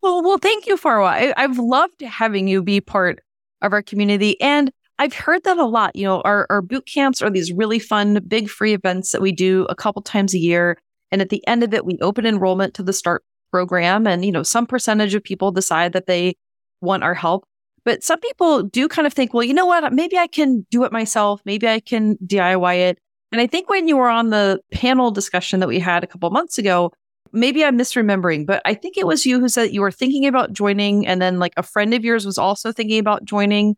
Well, 0.03 0.23
well, 0.23 0.39
thank 0.39 0.69
you, 0.69 0.77
Farwa. 0.77 1.09
I, 1.09 1.35
I've 1.37 1.59
loved 1.59 2.01
having 2.03 2.47
you 2.47 2.63
be 2.63 2.81
part 2.81 3.19
of 3.61 3.73
our 3.73 3.83
community. 3.83 4.41
And 4.41 4.71
I've 5.01 5.15
heard 5.15 5.43
that 5.45 5.59
a 5.59 5.67
lot. 5.67 5.97
You 5.97 6.05
know, 6.05 6.21
our, 6.21 6.47
our 6.49 6.63
boot 6.63 6.87
camps 6.87 7.23
are 7.23 7.31
these 7.31 7.53
really 7.53 7.81
fun, 7.81 8.23
big 8.29 8.49
free 8.49 8.73
events 8.73 9.11
that 9.11 9.21
we 9.21 9.33
do 9.33 9.67
a 9.69 9.75
couple 9.75 10.01
times 10.01 10.33
a 10.33 10.39
year. 10.39 10.79
And 11.11 11.21
at 11.21 11.31
the 11.31 11.45
end 11.49 11.65
of 11.65 11.75
it, 11.75 11.85
we 11.85 11.99
open 12.01 12.25
enrollment 12.25 12.75
to 12.75 12.85
the 12.85 12.93
START 12.93 13.25
program. 13.51 14.07
And, 14.07 14.25
you 14.25 14.33
know, 14.33 14.43
some 14.43 14.67
percentage 14.67 15.15
of 15.15 15.25
people 15.25 15.53
decide 15.53 15.93
that 15.93 16.07
they 16.07 16.37
want 16.81 17.03
our 17.03 17.15
help. 17.15 17.45
But 17.85 18.03
some 18.03 18.21
people 18.21 18.63
do 18.63 18.89
kind 18.89 19.07
of 19.07 19.13
think, 19.13 19.33
well, 19.33 19.45
you 19.45 19.55
know 19.55 19.67
what? 19.67 19.93
Maybe 19.93 20.19
I 20.19 20.27
can 20.27 20.67
do 20.71 20.85
it 20.85 20.93
myself. 20.93 21.41
Maybe 21.45 21.67
I 21.67 21.81
can 21.81 22.17
DIY 22.19 22.77
it. 22.91 22.99
And 23.33 23.41
I 23.41 23.47
think 23.47 23.69
when 23.69 23.89
you 23.89 23.97
were 23.97 24.09
on 24.09 24.31
the 24.31 24.61
panel 24.73 25.11
discussion 25.11 25.61
that 25.61 25.69
we 25.69 25.79
had 25.79 26.05
a 26.05 26.07
couple 26.07 26.31
months 26.31 26.59
ago, 26.59 26.93
maybe 27.33 27.65
I'm 27.65 27.79
misremembering, 27.79 28.47
but 28.47 28.63
I 28.65 28.75
think 28.75 28.97
it 28.97 29.07
was 29.07 29.27
you 29.27 29.39
who 29.39 29.49
said 29.49 29.73
you 29.73 29.81
were 29.81 29.91
thinking 29.91 30.27
about 30.27 30.53
joining. 30.53 31.07
And 31.07 31.21
then 31.21 31.39
like 31.39 31.53
a 31.57 31.63
friend 31.63 31.93
of 31.95 32.05
yours 32.05 32.25
was 32.25 32.39
also 32.39 32.73
thinking 32.73 32.99
about 32.99 33.25
joining 33.25 33.77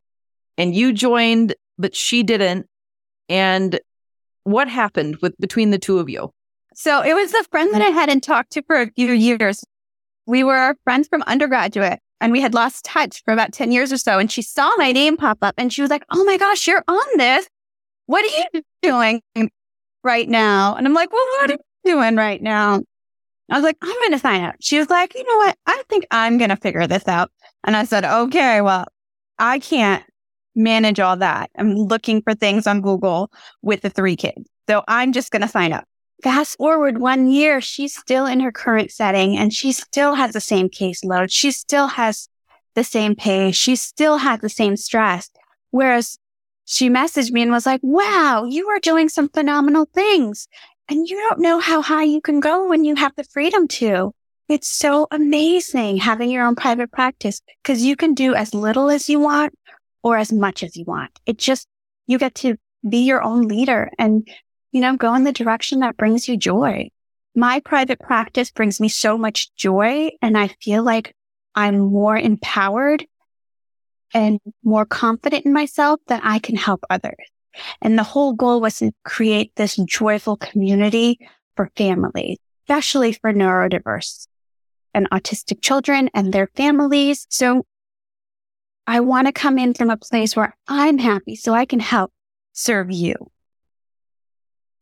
and 0.57 0.75
you 0.75 0.93
joined, 0.93 1.55
but 1.79 1.97
she 1.97 2.23
didn't. 2.23 2.67
And 3.29 3.81
what 4.45 4.69
happened 4.69 5.17
with 5.23 5.37
between 5.39 5.71
the 5.71 5.79
two 5.79 5.99
of 5.99 6.09
you? 6.09 6.33
So 6.75 7.03
it 7.03 7.15
was 7.15 7.35
a 7.35 7.45
friend 7.45 7.73
that 7.75 7.83
I 7.83 7.91
hadn't 7.91 8.23
talked 8.23 8.53
to 8.53 8.63
for 8.63 8.81
a 8.81 8.91
few 8.91 9.13
years. 9.13 9.65
We 10.27 10.45
were 10.45 10.77
friends 10.85 11.09
from 11.09 11.23
undergraduate 11.23 11.99
and 12.21 12.33
we 12.33 12.41
had 12.41 12.55
lost 12.55 12.85
touch 12.85 13.23
for 13.25 13.33
about 13.33 13.53
10 13.53 13.73
years 13.73 13.93
or 13.93 13.99
so. 13.99 14.19
And 14.19 14.31
she 14.31 14.43
saw 14.43 14.71
my 14.77 14.93
name 14.93 15.17
pop 15.17 15.39
up 15.43 15.55
and 15.59 15.73
she 15.73 15.83
was 15.83 15.91
like, 15.91 16.05
Oh 16.11 16.25
my 16.25 16.37
gosh, 16.37 16.67
you're 16.67 16.85
on 16.87 17.17
this. 17.17 17.49
What 18.07 18.25
are 18.25 18.49
you 18.55 18.63
doing 18.83 19.23
right 20.05 20.29
now? 20.29 20.77
And 20.77 20.87
I'm 20.87 20.95
like, 20.95 21.13
Well, 21.13 21.25
what 21.39 21.51
are 21.51 21.55
you 21.55 21.93
doing 21.93 22.17
right 22.17 22.41
now? 22.41 22.81
I 23.51 23.55
was 23.55 23.65
like, 23.65 23.79
I'm 23.83 23.99
going 24.01 24.13
to 24.13 24.19
sign 24.19 24.45
up. 24.45 24.55
She 24.61 24.79
was 24.79 24.89
like, 24.91 25.15
You 25.15 25.25
know 25.25 25.37
what? 25.39 25.59
I 25.67 25.83
think 25.89 26.07
I'm 26.11 26.39
going 26.39 26.51
to 26.51 26.57
figure 26.57 26.87
this 26.87 27.09
out. 27.09 27.31
And 27.65 27.77
I 27.77 27.85
said, 27.85 28.05
Okay, 28.05 28.61
well, 28.61 28.87
I 29.39 29.59
can't 29.59 30.05
manage 30.55 31.01
all 31.01 31.17
that. 31.17 31.51
I'm 31.57 31.75
looking 31.75 32.23
for 32.23 32.35
things 32.35 32.67
on 32.67 32.81
Google 32.81 33.31
with 33.63 33.81
the 33.81 33.91
three 33.91 34.17
kids. 34.17 34.49
So 34.69 34.85
I'm 34.87 35.13
just 35.13 35.31
going 35.31 35.43
to 35.43 35.49
sign 35.49 35.73
up. 35.73 35.85
Fast 36.23 36.59
forward 36.59 36.99
one 36.99 37.31
year, 37.31 37.61
she's 37.61 37.95
still 37.95 38.27
in 38.27 38.41
her 38.41 38.53
current 38.53 38.91
setting 38.91 39.37
and 39.37 39.53
she 39.53 39.73
still 39.73 40.15
has 40.15 40.33
the 40.33 40.41
same 40.41 40.69
caseload. 40.69 41.29
She 41.31 41.51
still 41.51 41.87
has 41.87 42.29
the 42.75 42.85
same 42.85 43.15
pay. 43.15 43.53
She 43.53 43.77
still 43.77 44.19
has 44.19 44.41
the 44.41 44.49
same 44.49 44.77
stress. 44.77 45.31
Whereas 45.71 46.19
she 46.67 46.91
messaged 46.91 47.33
me 47.33 47.43
and 47.43 47.51
was 47.51 47.67
like, 47.67 47.81
wow, 47.83 48.45
you 48.45 48.69
are 48.69 48.79
doing 48.81 49.09
some 49.09 49.29
phenomenal 49.29 49.89
things. 49.95 50.47
And 50.89 51.09
you 51.09 51.17
don't 51.17 51.41
know 51.41 51.59
how 51.59 51.83
high 51.83 52.05
you 52.05 52.21
can 52.21 52.41
go 52.41 52.69
when 52.69 52.85
you 52.85 52.97
have 52.97 53.13
the 53.17 53.25
freedom 53.25 53.67
to. 53.69 54.13
It's 54.49 54.69
so 54.69 55.07
amazing 55.11 55.99
having 55.99 56.31
your 56.31 56.45
own 56.45 56.57
private 56.57 56.91
practice 56.91 57.41
because 57.63 57.85
you 57.85 57.97
can 57.97 58.15
do 58.15 58.35
as 58.35 58.53
little 58.53 58.91
as 58.91 59.09
you 59.09 59.21
want 59.21 59.55
or 60.03 60.19
as 60.19 60.33
much 60.33 60.63
as 60.63 60.77
you 60.77 60.85
want. 60.85 61.19
It 61.25 61.39
just, 61.39 61.69
you 62.07 62.19
get 62.19 62.35
to 62.37 62.57
be 62.89 62.99
your 62.99 63.23
own 63.23 63.47
leader 63.47 63.91
and 63.99 64.29
you 64.73 64.81
know, 64.81 64.97
go 64.97 65.15
in 65.15 65.25
the 65.25 65.33
direction 65.33 65.81
that 65.81 65.97
brings 65.97 66.29
you 66.29 66.37
joy. 66.37 66.91
My 67.35 67.61
private 67.61 68.01
practice 68.01 68.51
brings 68.51 68.81
me 68.81 68.89
so 68.89 69.17
much 69.17 69.55
joy 69.55 70.11
and 70.21 70.37
I 70.37 70.49
feel 70.61 70.83
like 70.83 71.15
I'm 71.55 71.79
more 71.79 72.17
empowered 72.17 73.07
and 74.13 74.41
more 74.65 74.85
confident 74.85 75.47
in 75.47 75.53
myself 75.53 76.01
that 76.09 76.23
I 76.25 76.39
can 76.39 76.57
help 76.57 76.85
others. 76.91 77.15
And 77.81 77.99
the 77.99 78.05
whole 78.05 78.33
goal 78.33 78.61
was 78.61 78.79
to 78.79 78.93
create 79.05 79.53
this 79.57 79.77
joyful 79.77 80.37
community 80.37 81.19
for 81.57 81.71
families, 81.77 82.39
especially 82.65 83.13
for 83.13 83.33
neurodiverse 83.33 84.27
and 84.95 85.09
autistic 85.11 85.63
children 85.63 86.11
and 86.15 86.33
their 86.33 86.49
families. 86.57 87.27
So 87.31 87.65
I 88.87 89.01
want 89.01 89.27
to 89.27 89.33
come 89.33 89.59
in 89.59 89.75
from 89.75 89.91
a 89.91 89.97
place 89.97 90.35
where 90.35 90.57
I'm 90.67 90.99
happy 90.99 91.37
so 91.37 91.53
I 91.53 91.65
can 91.65 91.81
help 91.81 92.13
serve 92.53 92.91
you. 92.91 93.15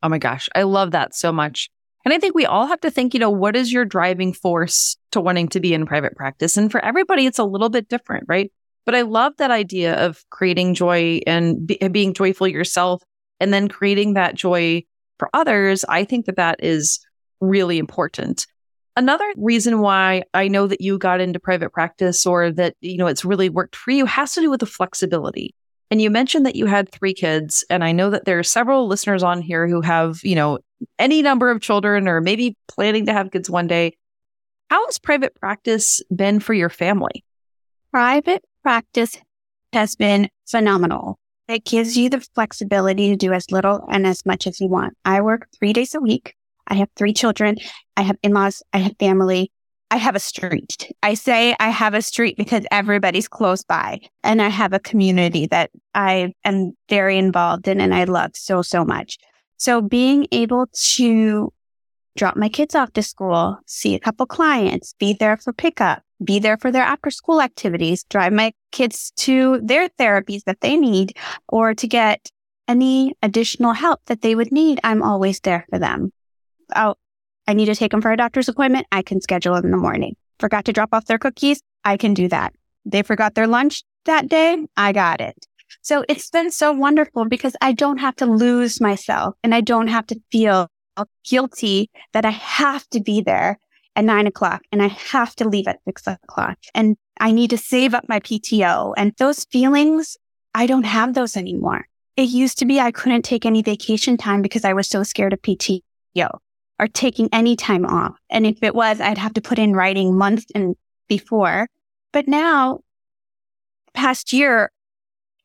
Oh 0.03 0.09
my 0.09 0.19
gosh, 0.19 0.49
I 0.55 0.63
love 0.63 0.93
that 0.93 1.15
so 1.15 1.33
much. 1.33 1.71
And 2.05 2.15
I 2.15 2.19
think 2.19 2.35
we 2.35 2.47
all 2.47 2.67
have 2.67 2.81
to 2.83 2.91
think, 2.91 3.13
you 3.13 3.21
know, 3.21 3.31
what 3.31 3.57
is 3.57 3.73
your 3.73 3.85
driving 3.85 4.33
force 4.33 4.97
to 5.13 5.21
wanting 5.21 5.49
to 5.49 5.61
be 5.61 5.75
in 5.75 5.87
private 5.87 6.17
practice? 6.17 6.57
And 6.57 6.71
for 6.71 6.83
everybody, 6.83 7.27
it's 7.27 7.39
a 7.39 7.45
little 7.45 7.69
bit 7.69 7.89
different, 7.89 8.25
right? 8.29 8.53
But 8.87 8.95
I 8.95 9.03
love 9.03 9.35
that 9.37 9.51
idea 9.51 9.95
of 10.07 10.25
creating 10.31 10.75
joy 10.75 11.21
and 11.27 11.67
be, 11.67 11.77
being 11.91 12.15
joyful 12.15 12.49
yourself 12.49 13.03
and 13.41 13.53
then 13.53 13.69
creating 13.69 14.15
that 14.15 14.35
joy 14.35 14.85
for 15.19 15.29
others. 15.35 15.85
I 15.89 16.05
think 16.05 16.27
that 16.27 16.37
that 16.37 16.63
is 16.63 17.01
really 17.41 17.79
important. 17.79 18.47
Another 18.97 19.31
reason 19.37 19.81
why 19.81 20.23
I 20.33 20.49
know 20.49 20.67
that 20.67 20.81
you 20.81 20.99
got 20.99 21.21
into 21.21 21.39
private 21.39 21.73
practice 21.73 22.25
or 22.25 22.51
that, 22.53 22.75
you 22.81 22.97
know, 22.97 23.07
it's 23.07 23.25
really 23.25 23.49
worked 23.49 23.77
for 23.77 23.91
you 23.91 24.07
has 24.07 24.33
to 24.33 24.41
do 24.41 24.51
with 24.51 24.61
the 24.61 24.67
flexibility. 24.67 25.55
And 25.91 26.03
you 26.03 26.11
mentioned 26.11 26.45
that 26.47 26.57
you 26.57 26.67
had 26.67 26.91
three 26.91 27.15
kids. 27.15 27.65
And 27.71 27.83
I 27.83 27.93
know 27.93 28.11
that 28.11 28.25
there 28.25 28.39
are 28.39 28.45
several 28.45 28.87
listeners 28.87 29.23
on 29.23 29.41
here 29.41 29.67
who 29.67 29.81
have, 29.81 30.21
you 30.23 30.35
know, 30.35 30.59
any 30.99 31.23
number 31.23 31.51
of 31.51 31.61
children 31.61 32.09
or 32.09 32.21
maybe 32.21 32.57
planning 32.69 33.07
to 33.07 33.13
have 33.13 33.31
kids 33.31 33.49
one 33.49 33.67
day. 33.67 33.97
How 34.71 34.85
has 34.87 34.99
private 34.99 35.35
practice 35.35 36.03
been 36.15 36.41
for 36.41 36.53
your 36.53 36.69
family? 36.69 37.25
Private 37.91 38.45
practice 38.63 39.17
has 39.73 39.97
been 39.97 40.29
phenomenal. 40.47 41.19
It 41.49 41.65
gives 41.65 41.97
you 41.97 42.11
the 42.11 42.21
flexibility 42.35 43.09
to 43.09 43.17
do 43.17 43.33
as 43.33 43.51
little 43.51 43.87
and 43.91 44.07
as 44.07 44.27
much 44.27 44.47
as 44.47 44.61
you 44.61 44.69
want. 44.69 44.95
I 45.07 45.23
work 45.23 45.49
three 45.59 45.73
days 45.73 45.95
a 45.95 46.01
week. 46.01 46.35
I 46.67 46.75
have 46.75 46.91
three 46.97 47.15
children. 47.15 47.57
I 47.97 48.03
have 48.03 48.17
in-laws. 48.23 48.63
I 48.75 48.79
have 48.79 48.93
family. 49.01 49.51
I 49.91 49.97
have 49.97 50.15
a 50.15 50.21
street. 50.21 50.93
I 51.03 51.15
say 51.15 51.57
I 51.59 51.71
have 51.71 51.95
a 51.95 52.03
street 52.03 52.37
because 52.37 52.65
everybody's 52.71 53.29
close 53.29 53.65
by 53.65 54.01
and 54.23 54.43
I 54.43 54.49
have 54.49 54.73
a 54.73 54.79
community 54.79 55.47
that 55.47 55.71
I 55.95 56.35
am 56.45 56.73
very 56.89 57.17
involved 57.17 57.69
in 57.69 57.81
and 57.81 57.95
I 57.95 58.05
love 58.05 58.33
so, 58.35 58.61
so 58.63 58.85
much. 58.85 59.19
So 59.57 59.81
being 59.81 60.27
able 60.31 60.67
to 60.95 61.53
drop 62.17 62.37
my 62.37 62.49
kids 62.49 62.75
off 62.75 62.93
to 62.93 63.03
school, 63.03 63.59
see 63.67 63.95
a 63.95 64.01
couple 64.01 64.27
clients, 64.27 64.95
be 64.99 65.15
there 65.15 65.37
for 65.37 65.53
pickup, 65.53 66.03
be 66.23 66.39
there 66.39 66.59
for 66.59 66.71
their 66.71 66.83
after 66.83 67.11
school 67.11 67.41
activities, 67.41 68.05
drive 68.05 68.33
my 68.33 68.53
kids 68.73 69.13
to 69.17 69.61
their 69.63 69.89
therapies 69.89 70.45
that 70.45 70.61
they 70.61 70.77
need 70.77 71.17
or 71.49 71.75
to 71.75 71.87
get 71.87 72.31
any 72.67 73.15
additional 73.23 73.73
help 73.73 74.01
that 74.07 74.21
they 74.21 74.35
would 74.35 74.53
need. 74.53 74.81
I'm 74.85 75.03
always 75.03 75.41
there 75.41 75.65
for 75.71 75.79
them. 75.79 76.13
Oh, 76.77 76.97
I 77.49 77.55
need 77.55 77.67
to 77.67 77.75
take 77.75 77.93
them 77.93 78.03
for 78.03 78.13
a 78.13 78.17
doctor's 78.17 78.49
appointment. 78.49 78.87
I 78.93 79.01
can 79.01 79.23
schedule 79.23 79.57
it 79.57 79.65
in 79.65 79.71
the 79.71 79.79
morning. 79.79 80.15
Forgot 80.39 80.67
to 80.67 80.73
drop 80.73 80.91
off 80.93 81.07
their 81.07 81.19
cookies. 81.19 81.63
I 81.83 81.97
can 81.97 82.13
do 82.13 82.29
that. 82.29 82.53
They 82.85 83.03
forgot 83.03 83.35
their 83.35 83.47
lunch 83.47 83.83
that 84.05 84.29
day. 84.29 84.67
I 84.77 84.93
got 84.93 85.23
it. 85.23 85.47
So 85.81 86.05
it's 86.11 86.29
been 86.31 86.51
so 86.51 86.73
wonderful 86.73 87.25
because 87.25 87.57
I 87.63 87.73
don't 87.73 87.99
have 87.99 88.17
to 88.17 88.27
lose 88.27 88.83
myself 88.83 89.35
and 89.43 89.55
I 89.55 89.63
don't 89.63 89.89
have 89.89 90.07
to 90.09 90.21
feel 90.31 90.69
guilty 91.25 91.91
that 92.13 92.27
I 92.27 92.31
have 92.31 92.87
to 92.91 93.01
be 93.01 93.23
there 93.23 93.59
at 93.97 94.05
nine 94.05 94.27
o'clock 94.27 94.63
and 94.71 94.83
I 94.83 94.89
have 94.89 95.35
to 95.37 95.49
leave 95.49 95.69
at 95.69 95.81
six 95.87 96.07
o'clock 96.07 96.59
and 96.75 96.99
I 97.19 97.33
need 97.33 97.51
to 97.51 97.59
save 97.59 97.95
up 97.95 98.09
my 98.09 98.21
PTO 98.21 98.93
and 98.97 99.15
those 99.17 99.45
feelings. 99.47 100.19
I 100.55 100.67
don't 100.67 100.85
have 100.85 101.15
those 101.15 101.35
anymore. 101.37 101.87
It 102.17 102.29
used 102.29 102.59
to 102.59 102.67
be 102.67 102.79
I 102.79 102.91
couldn't 102.91 103.23
take 103.23 103.47
any 103.47 103.63
vacation 103.63 104.19
time 104.19 104.43
because 104.43 104.65
I 104.67 104.75
was 104.75 104.87
so 104.87 105.03
scared 105.03 105.33
of 105.33 105.41
PTO 105.41 105.81
or 106.79 106.87
taking 106.87 107.29
any 107.33 107.57
time 107.57 107.85
off. 107.85 108.17
And 108.31 108.47
if 108.47 108.63
it 108.63 108.75
was, 108.75 109.01
I'd 109.01 109.19
have 109.19 109.35
to 109.35 109.41
put 109.41 109.59
in 109.59 109.75
writing 109.75 110.17
months 110.17 110.47
and 110.55 110.77
before. 111.09 111.69
But 112.13 112.29
now, 112.29 112.81
past 113.95 114.33
year, 114.33 114.71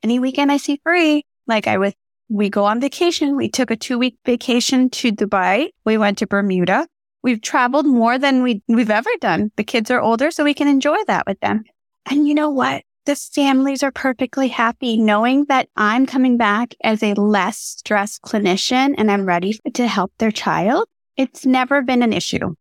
any 0.04 0.20
weekend 0.20 0.52
I 0.52 0.58
see 0.58 0.80
free, 0.84 1.26
like 1.48 1.68
I 1.68 1.78
was, 1.78 1.94
we 2.30 2.50
go 2.50 2.66
on 2.66 2.80
vacation. 2.80 3.36
We 3.36 3.50
took 3.50 3.72
a 3.72 3.76
two 3.76 3.98
week 3.98 4.18
vacation 4.26 4.90
to 4.92 5.12
Dubai. 5.12 5.70
We 5.86 5.98
went 5.98 6.18
to 6.20 6.28
Bermuda. 6.28 6.88
We've 7.22 7.42
traveled 7.42 7.86
more 7.86 8.18
than 8.18 8.44
we, 8.44 8.62
we've 8.68 8.90
ever 8.90 9.10
done. 9.22 9.52
The 9.56 9.64
kids 9.64 9.90
are 9.92 10.02
older, 10.02 10.30
so 10.30 10.44
we 10.44 10.54
can 10.54 10.68
enjoy 10.68 10.98
that 11.08 11.26
with 11.26 11.40
them. 11.40 11.64
And 12.06 12.28
you 12.28 12.34
know 12.34 12.50
what? 12.50 12.84
The 13.06 13.16
families 13.16 13.84
are 13.84 13.92
perfectly 13.92 14.48
happy 14.48 14.98
knowing 14.98 15.46
that 15.46 15.70
I'm 15.76 16.06
coming 16.06 16.38
back 16.38 16.74
as 16.84 17.04
a 17.04 17.14
less 17.14 17.58
stressed 17.58 18.22
clinician 18.22 18.96
and 18.98 19.12
I'm 19.12 19.26
ready 19.26 19.60
to 19.74 19.88
help 19.88 20.14
their 20.18 20.32
child. 20.32 20.88
It's 21.18 21.46
never 21.46 21.82
been 21.82 22.02
an 22.02 22.14
issue. 22.14 22.56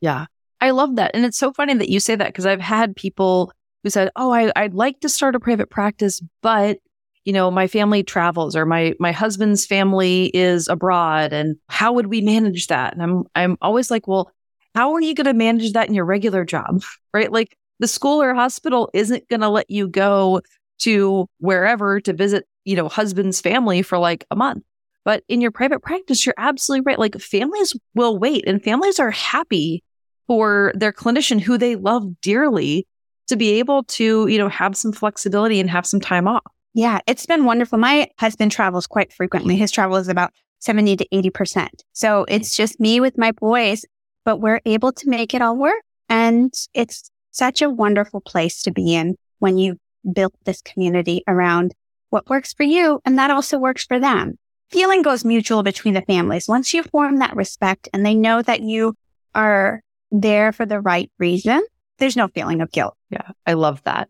Yeah. 0.00 0.26
I 0.60 0.70
love 0.70 0.96
that. 0.96 1.12
And 1.14 1.24
it's 1.24 1.38
so 1.38 1.52
funny 1.52 1.74
that 1.74 1.88
you 1.88 2.00
say 2.00 2.16
that 2.16 2.28
because 2.28 2.46
I've 2.46 2.60
had 2.60 2.96
people 2.96 3.52
who 3.82 3.90
said, 3.90 4.10
Oh, 4.16 4.32
I, 4.32 4.52
I'd 4.56 4.74
like 4.74 5.00
to 5.00 5.08
start 5.08 5.36
a 5.36 5.40
private 5.40 5.70
practice, 5.70 6.20
but 6.42 6.78
you 7.24 7.32
know, 7.32 7.50
my 7.50 7.66
family 7.66 8.02
travels 8.02 8.56
or 8.56 8.64
my 8.64 8.94
my 8.98 9.12
husband's 9.12 9.66
family 9.66 10.30
is 10.34 10.66
abroad 10.66 11.32
and 11.32 11.56
how 11.68 11.92
would 11.92 12.06
we 12.06 12.20
manage 12.22 12.68
that? 12.68 12.94
And 12.94 13.02
I'm 13.02 13.24
I'm 13.34 13.58
always 13.60 13.90
like, 13.90 14.08
well, 14.08 14.30
how 14.74 14.94
are 14.94 15.00
you 15.00 15.14
going 15.14 15.26
to 15.26 15.34
manage 15.34 15.72
that 15.72 15.88
in 15.88 15.94
your 15.94 16.04
regular 16.04 16.44
job? 16.44 16.82
Right? 17.14 17.32
Like 17.32 17.56
The 17.80 17.88
school 17.88 18.22
or 18.22 18.34
hospital 18.34 18.90
isn't 18.94 19.28
going 19.28 19.40
to 19.40 19.48
let 19.48 19.70
you 19.70 19.88
go 19.88 20.40
to 20.80 21.26
wherever 21.38 22.00
to 22.00 22.12
visit, 22.12 22.46
you 22.64 22.76
know, 22.76 22.88
husband's 22.88 23.40
family 23.40 23.82
for 23.82 23.98
like 23.98 24.24
a 24.30 24.36
month. 24.36 24.62
But 25.08 25.24
in 25.26 25.40
your 25.40 25.50
private 25.50 25.80
practice, 25.80 26.26
you're 26.26 26.34
absolutely 26.36 26.84
right. 26.84 26.98
Like 26.98 27.18
families 27.18 27.74
will 27.94 28.18
wait 28.18 28.46
and 28.46 28.62
families 28.62 29.00
are 29.00 29.10
happy 29.10 29.82
for 30.26 30.70
their 30.74 30.92
clinician 30.92 31.40
who 31.40 31.56
they 31.56 31.76
love 31.76 32.20
dearly 32.20 32.86
to 33.28 33.36
be 33.36 33.52
able 33.52 33.84
to, 33.84 34.26
you 34.26 34.36
know, 34.36 34.50
have 34.50 34.76
some 34.76 34.92
flexibility 34.92 35.60
and 35.60 35.70
have 35.70 35.86
some 35.86 35.98
time 35.98 36.28
off. 36.28 36.42
Yeah, 36.74 36.98
it's 37.06 37.24
been 37.24 37.46
wonderful. 37.46 37.78
My 37.78 38.10
husband 38.18 38.52
travels 38.52 38.86
quite 38.86 39.10
frequently. 39.10 39.56
His 39.56 39.72
travel 39.72 39.96
is 39.96 40.08
about 40.08 40.30
70 40.58 40.96
to 40.96 41.08
80%. 41.08 41.68
So 41.94 42.26
it's 42.28 42.54
just 42.54 42.78
me 42.78 43.00
with 43.00 43.16
my 43.16 43.32
boys, 43.32 43.86
but 44.26 44.42
we're 44.42 44.60
able 44.66 44.92
to 44.92 45.08
make 45.08 45.32
it 45.32 45.40
all 45.40 45.56
work. 45.56 45.82
And 46.10 46.52
it's 46.74 47.10
such 47.30 47.62
a 47.62 47.70
wonderful 47.70 48.20
place 48.20 48.60
to 48.60 48.70
be 48.70 48.94
in 48.94 49.16
when 49.38 49.56
you 49.56 49.78
built 50.12 50.34
this 50.44 50.60
community 50.60 51.22
around 51.26 51.72
what 52.10 52.28
works 52.28 52.52
for 52.52 52.64
you. 52.64 53.00
And 53.06 53.18
that 53.18 53.30
also 53.30 53.56
works 53.56 53.86
for 53.86 53.98
them. 53.98 54.36
Feeling 54.70 55.02
goes 55.02 55.24
mutual 55.24 55.62
between 55.62 55.94
the 55.94 56.02
families. 56.02 56.46
Once 56.48 56.74
you 56.74 56.82
form 56.82 57.18
that 57.18 57.34
respect 57.36 57.88
and 57.92 58.04
they 58.04 58.14
know 58.14 58.42
that 58.42 58.60
you 58.60 58.94
are 59.34 59.82
there 60.10 60.52
for 60.52 60.66
the 60.66 60.80
right 60.80 61.10
reason, 61.18 61.62
there's 61.98 62.16
no 62.16 62.28
feeling 62.28 62.60
of 62.60 62.70
guilt. 62.70 62.94
Yeah, 63.10 63.30
I 63.46 63.54
love 63.54 63.82
that. 63.84 64.08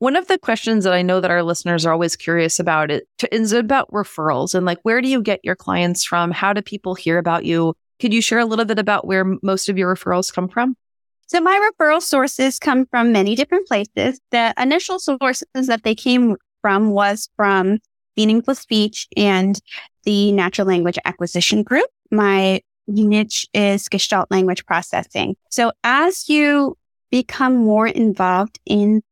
One 0.00 0.16
of 0.16 0.26
the 0.26 0.38
questions 0.38 0.82
that 0.82 0.92
I 0.92 1.02
know 1.02 1.20
that 1.20 1.30
our 1.30 1.44
listeners 1.44 1.86
are 1.86 1.92
always 1.92 2.16
curious 2.16 2.58
about 2.58 2.90
it 2.90 3.06
is 3.30 3.52
about 3.52 3.88
referrals 3.92 4.52
and 4.54 4.66
like 4.66 4.80
where 4.82 5.00
do 5.00 5.08
you 5.08 5.22
get 5.22 5.38
your 5.44 5.54
clients 5.54 6.04
from? 6.04 6.32
How 6.32 6.52
do 6.52 6.60
people 6.60 6.96
hear 6.96 7.18
about 7.18 7.44
you? 7.44 7.74
Could 8.00 8.12
you 8.12 8.20
share 8.20 8.40
a 8.40 8.44
little 8.44 8.64
bit 8.64 8.80
about 8.80 9.06
where 9.06 9.24
most 9.42 9.68
of 9.68 9.78
your 9.78 9.94
referrals 9.94 10.34
come 10.34 10.48
from? 10.48 10.76
So 11.28 11.40
my 11.40 11.70
referral 11.70 12.02
sources 12.02 12.58
come 12.58 12.86
from 12.86 13.12
many 13.12 13.36
different 13.36 13.68
places. 13.68 14.20
The 14.32 14.52
initial 14.58 14.98
sources 14.98 15.46
that 15.68 15.84
they 15.84 15.94
came 15.94 16.36
from 16.60 16.90
was 16.90 17.28
from 17.36 17.78
Meaningful 18.16 18.54
Speech 18.54 19.08
and 19.16 19.60
the 20.04 20.32
Natural 20.32 20.66
Language 20.66 20.98
Acquisition 21.04 21.62
Group. 21.62 21.86
My 22.10 22.60
niche 22.86 23.46
is 23.54 23.88
Gestalt 23.88 24.30
language 24.30 24.66
processing. 24.66 25.36
So 25.50 25.72
as 25.84 26.28
you 26.28 26.76
become 27.10 27.56
more 27.56 27.86
involved 27.86 28.58
in 28.66 29.02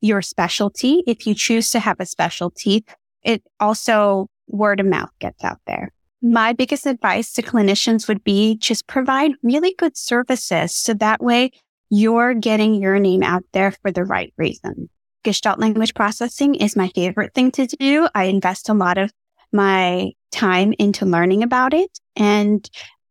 your 0.00 0.22
specialty, 0.22 1.02
if 1.06 1.26
you 1.26 1.34
choose 1.34 1.70
to 1.70 1.80
have 1.80 2.00
a 2.00 2.06
specialty, 2.06 2.84
it 3.22 3.42
also 3.60 4.28
word 4.46 4.80
of 4.80 4.86
mouth 4.86 5.10
gets 5.18 5.44
out 5.44 5.58
there. 5.66 5.92
My 6.22 6.52
biggest 6.52 6.86
advice 6.86 7.32
to 7.34 7.42
clinicians 7.42 8.08
would 8.08 8.24
be 8.24 8.56
just 8.56 8.86
provide 8.86 9.32
really 9.42 9.74
good 9.78 9.96
services. 9.96 10.74
So 10.74 10.94
that 10.94 11.22
way 11.22 11.52
you're 11.90 12.34
getting 12.34 12.74
your 12.74 12.98
name 12.98 13.22
out 13.22 13.44
there 13.52 13.70
for 13.70 13.90
the 13.90 14.04
right 14.04 14.32
reason. 14.36 14.88
Gestalt 15.28 15.58
language 15.58 15.92
processing 15.92 16.54
is 16.54 16.74
my 16.74 16.88
favorite 16.94 17.34
thing 17.34 17.50
to 17.50 17.66
do. 17.66 18.08
I 18.14 18.24
invest 18.24 18.70
a 18.70 18.72
lot 18.72 18.96
of 18.96 19.12
my 19.52 20.12
time 20.32 20.72
into 20.78 21.04
learning 21.04 21.42
about 21.42 21.74
it. 21.74 21.98
And, 22.16 22.66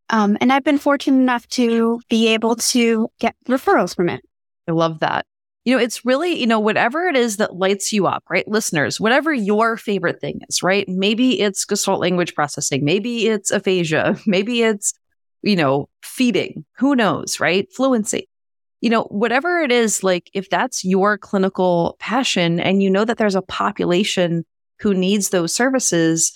um, 0.09 0.35
and 0.41 0.51
I've 0.51 0.63
been 0.63 0.79
fortunate 0.79 1.21
enough 1.21 1.47
to 1.49 2.01
be 2.09 2.29
able 2.29 2.55
to 2.55 3.07
get 3.19 3.35
referrals 3.47 3.95
from 3.95 4.09
it. 4.09 4.23
I 4.67 4.71
love 4.71 5.01
that. 5.01 5.27
You 5.63 5.75
know, 5.75 5.83
it's 5.83 6.03
really, 6.05 6.39
you 6.39 6.47
know, 6.47 6.59
whatever 6.59 7.05
it 7.05 7.15
is 7.15 7.37
that 7.37 7.55
lights 7.55 7.93
you 7.93 8.07
up, 8.07 8.23
right? 8.31 8.47
Listeners, 8.47 8.99
whatever 8.99 9.31
your 9.31 9.77
favorite 9.77 10.19
thing 10.19 10.39
is, 10.49 10.63
right? 10.63 10.89
Maybe 10.89 11.39
it's 11.39 11.65
Gestalt 11.65 12.01
language 12.01 12.33
processing. 12.33 12.83
Maybe 12.83 13.27
it's 13.27 13.51
aphasia. 13.51 14.17
Maybe 14.25 14.63
it's, 14.63 14.95
you 15.43 15.55
know, 15.55 15.87
feeding. 16.01 16.65
Who 16.79 16.95
knows, 16.95 17.39
right? 17.39 17.71
Fluency 17.71 18.27
you 18.81 18.89
know, 18.89 19.03
whatever 19.03 19.59
it 19.59 19.71
is, 19.71 20.03
like 20.03 20.29
if 20.33 20.49
that's 20.49 20.85
your 20.85 21.17
clinical 21.17 21.95
passion 21.99 22.59
and 22.59 22.83
you 22.83 22.89
know 22.89 23.05
that 23.05 23.17
there's 23.17 23.35
a 23.35 23.41
population 23.41 24.45
who 24.79 24.93
needs 24.93 25.29
those 25.29 25.53
services, 25.53 26.33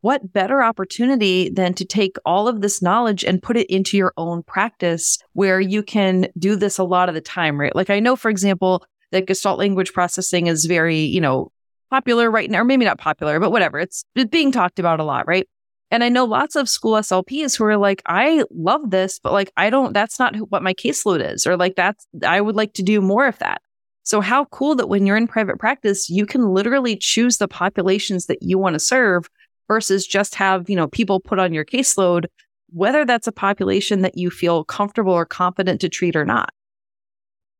what 0.00 0.32
better 0.32 0.62
opportunity 0.62 1.48
than 1.50 1.74
to 1.74 1.84
take 1.84 2.16
all 2.24 2.48
of 2.48 2.60
this 2.60 2.82
knowledge 2.82 3.24
and 3.24 3.42
put 3.42 3.56
it 3.56 3.68
into 3.68 3.96
your 3.96 4.12
own 4.16 4.42
practice 4.42 5.18
where 5.34 5.60
you 5.60 5.82
can 5.82 6.28
do 6.38 6.56
this 6.56 6.78
a 6.78 6.84
lot 6.84 7.08
of 7.08 7.14
the 7.14 7.20
time, 7.20 7.58
right? 7.58 7.74
Like 7.74 7.90
I 7.90 8.00
know, 8.00 8.16
for 8.16 8.30
example, 8.30 8.84
that 9.12 9.26
Gestalt 9.26 9.58
language 9.58 9.92
processing 9.92 10.46
is 10.46 10.64
very, 10.64 10.98
you 10.98 11.20
know, 11.20 11.52
popular 11.90 12.30
right 12.30 12.50
now, 12.50 12.60
or 12.60 12.64
maybe 12.64 12.86
not 12.86 12.98
popular, 12.98 13.38
but 13.38 13.52
whatever. 13.52 13.78
It's, 13.78 14.04
it's 14.14 14.30
being 14.30 14.50
talked 14.50 14.78
about 14.78 14.98
a 14.98 15.04
lot, 15.04 15.28
right? 15.28 15.46
And 15.92 16.02
I 16.02 16.08
know 16.08 16.24
lots 16.24 16.56
of 16.56 16.70
school 16.70 16.94
SLPs 16.94 17.54
who 17.54 17.64
are 17.64 17.76
like, 17.76 18.00
I 18.06 18.44
love 18.50 18.90
this, 18.90 19.18
but 19.18 19.34
like, 19.34 19.52
I 19.58 19.68
don't, 19.68 19.92
that's 19.92 20.18
not 20.18 20.34
what 20.50 20.62
my 20.62 20.72
caseload 20.72 21.32
is, 21.34 21.46
or 21.46 21.58
like, 21.58 21.76
that's, 21.76 22.06
I 22.26 22.40
would 22.40 22.56
like 22.56 22.72
to 22.74 22.82
do 22.82 23.02
more 23.02 23.26
of 23.26 23.38
that. 23.40 23.60
So, 24.02 24.22
how 24.22 24.46
cool 24.46 24.74
that 24.76 24.88
when 24.88 25.04
you're 25.04 25.18
in 25.18 25.28
private 25.28 25.58
practice, 25.58 26.08
you 26.08 26.24
can 26.24 26.48
literally 26.54 26.96
choose 26.96 27.36
the 27.36 27.46
populations 27.46 28.24
that 28.26 28.42
you 28.42 28.58
want 28.58 28.72
to 28.72 28.80
serve 28.80 29.28
versus 29.68 30.06
just 30.06 30.34
have, 30.34 30.70
you 30.70 30.76
know, 30.76 30.88
people 30.88 31.20
put 31.20 31.38
on 31.38 31.52
your 31.52 31.64
caseload, 31.64 32.24
whether 32.70 33.04
that's 33.04 33.26
a 33.26 33.32
population 33.32 34.00
that 34.00 34.16
you 34.16 34.30
feel 34.30 34.64
comfortable 34.64 35.12
or 35.12 35.26
confident 35.26 35.82
to 35.82 35.90
treat 35.90 36.16
or 36.16 36.24
not. 36.24 36.54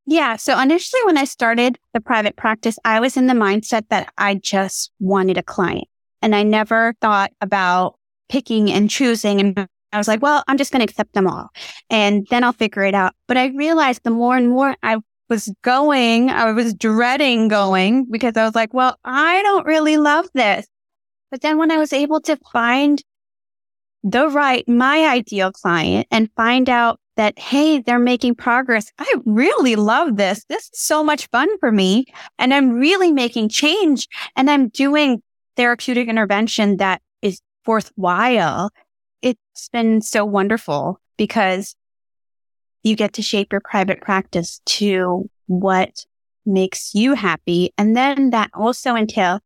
Yeah. 0.06 0.36
So 0.36 0.58
initially, 0.58 1.02
when 1.04 1.18
I 1.18 1.24
started 1.24 1.78
the 1.92 2.00
private 2.00 2.36
practice, 2.36 2.78
I 2.82 2.98
was 2.98 3.18
in 3.18 3.26
the 3.26 3.34
mindset 3.34 3.88
that 3.90 4.10
I 4.16 4.36
just 4.36 4.90
wanted 4.98 5.36
a 5.36 5.42
client. 5.42 5.86
And 6.22 6.34
I 6.34 6.44
never 6.44 6.94
thought 7.00 7.32
about 7.40 7.96
picking 8.32 8.72
and 8.72 8.88
choosing. 8.88 9.40
And 9.40 9.68
I 9.92 9.98
was 9.98 10.08
like, 10.08 10.22
well, 10.22 10.42
I'm 10.48 10.56
just 10.56 10.72
going 10.72 10.80
to 10.80 10.90
accept 10.90 11.12
them 11.12 11.26
all 11.26 11.50
and 11.90 12.26
then 12.30 12.42
I'll 12.42 12.54
figure 12.54 12.82
it 12.82 12.94
out. 12.94 13.12
But 13.28 13.36
I 13.36 13.48
realized 13.48 14.04
the 14.04 14.10
more 14.10 14.38
and 14.38 14.48
more 14.48 14.74
I 14.82 14.96
was 15.28 15.52
going, 15.60 16.30
I 16.30 16.50
was 16.52 16.72
dreading 16.72 17.48
going 17.48 18.06
because 18.10 18.34
I 18.38 18.46
was 18.46 18.54
like, 18.54 18.72
well, 18.72 18.96
I 19.04 19.42
don't 19.42 19.66
really 19.66 19.98
love 19.98 20.28
this. 20.32 20.66
But 21.30 21.42
then 21.42 21.58
when 21.58 21.70
I 21.70 21.76
was 21.76 21.92
able 21.92 22.22
to 22.22 22.38
find 22.50 23.02
the 24.02 24.28
right, 24.28 24.66
my 24.66 25.06
ideal 25.06 25.52
client 25.52 26.06
and 26.10 26.30
find 26.34 26.70
out 26.70 26.98
that, 27.16 27.38
hey, 27.38 27.80
they're 27.80 27.98
making 27.98 28.36
progress. 28.36 28.90
I 28.98 29.14
really 29.26 29.76
love 29.76 30.16
this. 30.16 30.44
This 30.48 30.64
is 30.64 30.70
so 30.72 31.04
much 31.04 31.28
fun 31.28 31.48
for 31.58 31.70
me. 31.70 32.06
And 32.38 32.54
I'm 32.54 32.70
really 32.70 33.12
making 33.12 33.50
change 33.50 34.08
and 34.36 34.50
I'm 34.50 34.68
doing 34.68 35.22
therapeutic 35.54 36.08
intervention 36.08 36.78
that 36.78 37.02
worthwhile, 37.66 38.70
it's 39.20 39.68
been 39.72 40.00
so 40.00 40.24
wonderful 40.24 41.00
because 41.16 41.76
you 42.82 42.96
get 42.96 43.12
to 43.14 43.22
shape 43.22 43.52
your 43.52 43.60
private 43.60 44.00
practice 44.00 44.60
to 44.66 45.28
what 45.46 46.04
makes 46.44 46.94
you 46.94 47.14
happy. 47.14 47.72
And 47.78 47.96
then 47.96 48.30
that 48.30 48.50
also 48.54 48.94
entails 48.94 49.40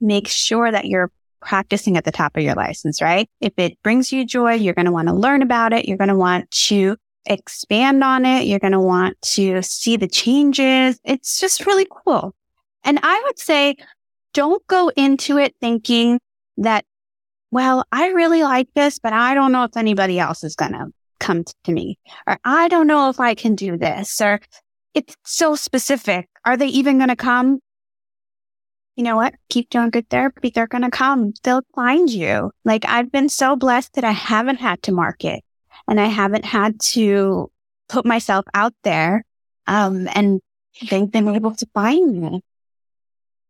make 0.00 0.28
sure 0.28 0.70
that 0.70 0.86
you're 0.86 1.10
practicing 1.40 1.96
at 1.96 2.04
the 2.04 2.12
top 2.12 2.36
of 2.36 2.42
your 2.42 2.54
license, 2.54 3.00
right? 3.00 3.28
If 3.40 3.52
it 3.56 3.80
brings 3.82 4.12
you 4.12 4.24
joy, 4.24 4.54
you're 4.54 4.74
going 4.74 4.86
to 4.86 4.92
want 4.92 5.08
to 5.08 5.14
learn 5.14 5.42
about 5.42 5.72
it. 5.72 5.86
You're 5.86 5.96
going 5.96 6.08
to 6.08 6.16
want 6.16 6.50
to 6.50 6.96
expand 7.26 8.02
on 8.04 8.24
it. 8.24 8.46
You're 8.46 8.58
going 8.58 8.72
to 8.72 8.80
want 8.80 9.20
to 9.22 9.62
see 9.62 9.96
the 9.96 10.08
changes. 10.08 10.98
It's 11.04 11.40
just 11.40 11.66
really 11.66 11.86
cool. 12.04 12.34
And 12.84 12.98
I 13.02 13.22
would 13.24 13.38
say 13.38 13.76
don't 14.34 14.64
go 14.66 14.90
into 14.96 15.38
it 15.38 15.54
thinking 15.60 16.20
that 16.58 16.84
well, 17.52 17.84
I 17.92 18.08
really 18.08 18.42
like 18.42 18.68
this, 18.74 18.98
but 18.98 19.12
I 19.12 19.34
don't 19.34 19.52
know 19.52 19.64
if 19.64 19.76
anybody 19.76 20.18
else 20.18 20.42
is 20.42 20.56
going 20.56 20.72
to 20.72 20.86
come 21.20 21.44
to 21.64 21.72
me 21.72 21.98
or 22.26 22.38
I 22.44 22.66
don't 22.66 22.88
know 22.88 23.10
if 23.10 23.20
I 23.20 23.34
can 23.34 23.54
do 23.54 23.76
this 23.76 24.20
or 24.20 24.40
it's 24.94 25.14
so 25.24 25.54
specific. 25.54 26.28
Are 26.44 26.56
they 26.56 26.66
even 26.66 26.96
going 26.96 27.10
to 27.10 27.16
come? 27.16 27.60
You 28.96 29.04
know 29.04 29.16
what? 29.16 29.34
Keep 29.50 29.70
doing 29.70 29.90
good 29.90 30.08
therapy. 30.08 30.50
They're 30.50 30.66
going 30.66 30.82
to 30.82 30.90
come. 30.90 31.34
They'll 31.44 31.62
find 31.74 32.10
you. 32.10 32.50
Like 32.64 32.84
I've 32.88 33.12
been 33.12 33.28
so 33.28 33.54
blessed 33.54 33.92
that 33.94 34.04
I 34.04 34.12
haven't 34.12 34.58
had 34.58 34.82
to 34.84 34.92
market 34.92 35.44
and 35.86 36.00
I 36.00 36.06
haven't 36.06 36.44
had 36.44 36.80
to 36.92 37.50
put 37.88 38.04
myself 38.04 38.46
out 38.54 38.74
there. 38.82 39.24
Um, 39.66 40.08
and 40.14 40.40
think 40.74 41.12
they've 41.12 41.24
been 41.24 41.34
able 41.34 41.54
to 41.54 41.66
find 41.74 42.20
me. 42.20 42.42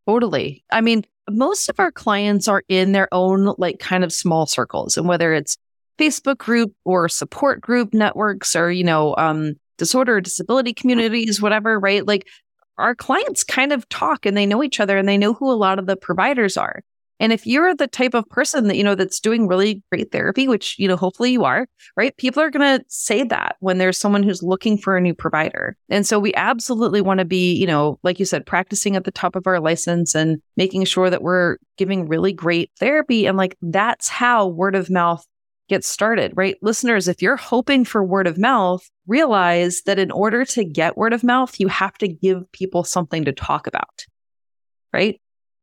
Totally. 0.05 0.63
I 0.69 0.81
mean, 0.81 1.05
most 1.29 1.69
of 1.69 1.79
our 1.79 1.91
clients 1.91 2.47
are 2.47 2.63
in 2.67 2.91
their 2.91 3.07
own 3.11 3.53
like 3.57 3.79
kind 3.79 4.03
of 4.03 4.11
small 4.11 4.45
circles 4.45 4.97
and 4.97 5.07
whether 5.07 5.33
it's 5.33 5.57
Facebook 5.97 6.37
group 6.37 6.73
or 6.85 7.07
support 7.07 7.61
group 7.61 7.93
networks 7.93 8.55
or, 8.55 8.71
you 8.71 8.83
know, 8.83 9.15
um, 9.17 9.53
disorder, 9.77 10.21
disability 10.21 10.73
communities, 10.73 11.41
whatever, 11.41 11.79
right? 11.79 12.05
Like 12.05 12.27
our 12.77 12.95
clients 12.95 13.43
kind 13.43 13.71
of 13.71 13.87
talk 13.89 14.25
and 14.25 14.35
they 14.35 14.45
know 14.45 14.63
each 14.63 14.79
other 14.79 14.97
and 14.97 15.07
they 15.07 15.17
know 15.17 15.33
who 15.33 15.51
a 15.51 15.53
lot 15.53 15.79
of 15.79 15.85
the 15.85 15.95
providers 15.95 16.57
are. 16.57 16.81
And 17.19 17.31
if 17.31 17.45
you're 17.45 17.75
the 17.75 17.87
type 17.87 18.13
of 18.13 18.27
person 18.29 18.67
that, 18.67 18.75
you 18.75 18.83
know, 18.83 18.95
that's 18.95 19.19
doing 19.19 19.47
really 19.47 19.81
great 19.91 20.11
therapy, 20.11 20.47
which, 20.47 20.77
you 20.77 20.87
know, 20.87 20.97
hopefully 20.97 21.31
you 21.31 21.43
are, 21.45 21.67
right? 21.95 22.15
People 22.17 22.41
are 22.41 22.49
going 22.49 22.79
to 22.79 22.85
say 22.89 23.23
that 23.23 23.55
when 23.59 23.77
there's 23.77 23.97
someone 23.97 24.23
who's 24.23 24.43
looking 24.43 24.77
for 24.77 24.97
a 24.97 25.01
new 25.01 25.13
provider. 25.13 25.77
And 25.89 26.05
so 26.05 26.19
we 26.19 26.33
absolutely 26.33 27.01
want 27.01 27.19
to 27.19 27.25
be, 27.25 27.53
you 27.53 27.67
know, 27.67 27.99
like 28.03 28.19
you 28.19 28.25
said, 28.25 28.45
practicing 28.45 28.95
at 28.95 29.03
the 29.03 29.11
top 29.11 29.35
of 29.35 29.47
our 29.47 29.59
license 29.59 30.15
and 30.15 30.41
making 30.57 30.85
sure 30.85 31.09
that 31.09 31.21
we're 31.21 31.57
giving 31.77 32.07
really 32.07 32.33
great 32.33 32.71
therapy. 32.79 33.25
And 33.25 33.37
like 33.37 33.57
that's 33.61 34.09
how 34.09 34.47
word 34.47 34.75
of 34.75 34.89
mouth 34.89 35.25
gets 35.69 35.87
started, 35.87 36.33
right? 36.35 36.57
Listeners, 36.61 37.07
if 37.07 37.21
you're 37.21 37.37
hoping 37.37 37.85
for 37.85 38.03
word 38.03 38.27
of 38.27 38.37
mouth, 38.37 38.87
realize 39.07 39.81
that 39.85 39.99
in 39.99 40.11
order 40.11 40.45
to 40.45 40.65
get 40.65 40.97
word 40.97 41.13
of 41.13 41.23
mouth, 41.23 41.59
you 41.59 41.67
have 41.67 41.97
to 41.99 42.07
give 42.07 42.51
people 42.51 42.83
something 42.83 43.25
to 43.25 43.31
talk 43.31 43.65
about, 43.67 44.05
right? 44.91 45.21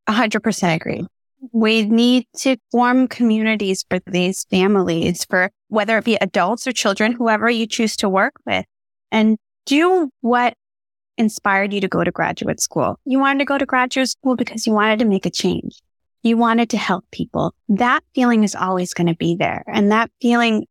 100% 0.09 0.75
agree. 0.75 1.07
We 1.53 1.85
need 1.85 2.27
to 2.39 2.57
form 2.71 3.09
communities 3.09 3.85
for 3.89 3.99
these 4.07 4.45
families, 4.51 5.25
for 5.25 5.51
whether 5.69 5.99
it 5.99 6.05
be 6.05 6.17
adults 6.17 6.67
or 6.67 6.73
children, 6.73 7.13
whoever 7.13 7.49
you 7.49 7.67
choose 7.67 7.97
to 7.97 8.09
work 8.09 8.35
with, 8.47 8.67
and 9.11 9.39
do 9.67 10.11
what 10.21 10.55
inspired 11.17 11.73
you 11.73 11.81
to 11.81 11.89
go 11.89 12.05
to 12.05 12.11
graduate 12.11 12.61
school. 12.61 12.99
You 13.05 13.19
wanted 13.19 13.41
to 13.41 13.45
go 13.45 13.59
to 13.59 13.67
graduate 13.67 14.09
school 14.09 14.37
because 14.37 14.67
you 14.67 14.73
wanted 14.73 14.99
to 15.01 15.05
make 15.05 15.27
a 15.27 15.31
change. 15.31 15.81
You 16.23 16.37
wanted 16.37 16.71
to 16.71 16.77
help 16.77 17.05
people. 17.11 17.55
That 17.69 18.03
feeling 18.15 18.45
is 18.45 18.55
always 18.55 18.93
going 18.93 19.07
to 19.07 19.17
be 19.17 19.37
there. 19.37 19.65
And 19.67 19.91
that 19.93 20.11
feeling 20.21 20.67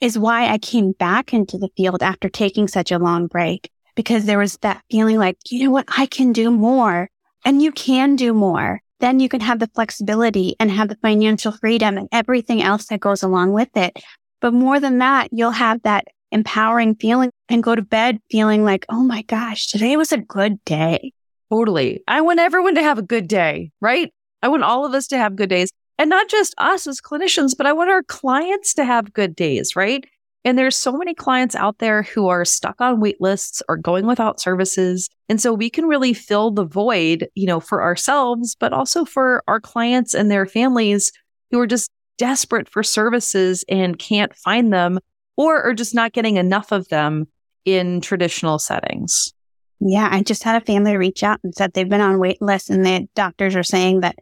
is 0.00 0.18
why 0.18 0.48
I 0.48 0.58
came 0.58 0.92
back 0.92 1.34
into 1.34 1.58
the 1.58 1.70
field 1.76 2.02
after 2.02 2.28
taking 2.28 2.68
such 2.68 2.92
a 2.92 2.98
long 2.98 3.26
break 3.26 3.70
because 3.96 4.24
there 4.24 4.38
was 4.38 4.56
that 4.58 4.82
feeling 4.90 5.18
like, 5.18 5.36
you 5.50 5.64
know 5.64 5.70
what? 5.70 5.86
I 5.88 6.06
can 6.06 6.32
do 6.32 6.50
more 6.50 7.10
and 7.44 7.60
you 7.60 7.72
can 7.72 8.14
do 8.16 8.32
more. 8.32 8.80
Then 9.00 9.20
you 9.20 9.28
can 9.28 9.40
have 9.40 9.58
the 9.58 9.70
flexibility 9.74 10.56
and 10.58 10.70
have 10.70 10.88
the 10.88 10.96
financial 10.96 11.52
freedom 11.52 11.96
and 11.96 12.08
everything 12.12 12.62
else 12.62 12.86
that 12.86 13.00
goes 13.00 13.22
along 13.22 13.52
with 13.52 13.76
it. 13.76 13.98
But 14.40 14.54
more 14.54 14.80
than 14.80 14.98
that, 14.98 15.28
you'll 15.32 15.50
have 15.52 15.82
that 15.82 16.06
empowering 16.30 16.94
feeling 16.96 17.30
and 17.48 17.62
go 17.62 17.74
to 17.74 17.82
bed 17.82 18.20
feeling 18.30 18.64
like, 18.64 18.84
oh 18.88 19.02
my 19.02 19.22
gosh, 19.22 19.68
today 19.68 19.96
was 19.96 20.12
a 20.12 20.18
good 20.18 20.62
day. 20.64 21.12
Totally. 21.50 22.02
I 22.06 22.20
want 22.20 22.40
everyone 22.40 22.74
to 22.74 22.82
have 22.82 22.98
a 22.98 23.02
good 23.02 23.28
day, 23.28 23.70
right? 23.80 24.12
I 24.42 24.48
want 24.48 24.62
all 24.62 24.84
of 24.84 24.94
us 24.94 25.06
to 25.08 25.18
have 25.18 25.36
good 25.36 25.48
days 25.48 25.70
and 25.96 26.10
not 26.10 26.28
just 26.28 26.54
us 26.58 26.86
as 26.86 27.00
clinicians, 27.00 27.56
but 27.56 27.66
I 27.66 27.72
want 27.72 27.90
our 27.90 28.02
clients 28.02 28.74
to 28.74 28.84
have 28.84 29.12
good 29.12 29.34
days, 29.34 29.74
right? 29.74 30.04
And 30.48 30.56
there's 30.56 30.78
so 30.78 30.92
many 30.92 31.12
clients 31.12 31.54
out 31.54 31.76
there 31.76 32.04
who 32.04 32.28
are 32.28 32.42
stuck 32.42 32.80
on 32.80 33.00
wait 33.00 33.20
lists 33.20 33.62
or 33.68 33.76
going 33.76 34.06
without 34.06 34.40
services. 34.40 35.10
And 35.28 35.38
so 35.42 35.52
we 35.52 35.68
can 35.68 35.84
really 35.84 36.14
fill 36.14 36.50
the 36.50 36.64
void, 36.64 37.28
you 37.34 37.46
know, 37.46 37.60
for 37.60 37.82
ourselves, 37.82 38.56
but 38.58 38.72
also 38.72 39.04
for 39.04 39.44
our 39.46 39.60
clients 39.60 40.14
and 40.14 40.30
their 40.30 40.46
families 40.46 41.12
who 41.50 41.60
are 41.60 41.66
just 41.66 41.90
desperate 42.16 42.66
for 42.66 42.82
services 42.82 43.62
and 43.68 43.98
can't 43.98 44.34
find 44.34 44.72
them 44.72 45.00
or 45.36 45.62
are 45.62 45.74
just 45.74 45.94
not 45.94 46.14
getting 46.14 46.38
enough 46.38 46.72
of 46.72 46.88
them 46.88 47.28
in 47.66 48.00
traditional 48.00 48.58
settings. 48.58 49.34
Yeah, 49.80 50.08
I 50.10 50.22
just 50.22 50.44
had 50.44 50.62
a 50.62 50.64
family 50.64 50.96
reach 50.96 51.22
out 51.22 51.40
and 51.44 51.54
said 51.54 51.74
they've 51.74 51.86
been 51.86 52.00
on 52.00 52.20
wait 52.20 52.40
lists 52.40 52.70
and 52.70 52.86
the 52.86 53.06
doctors 53.14 53.54
are 53.54 53.62
saying 53.62 54.00
that 54.00 54.16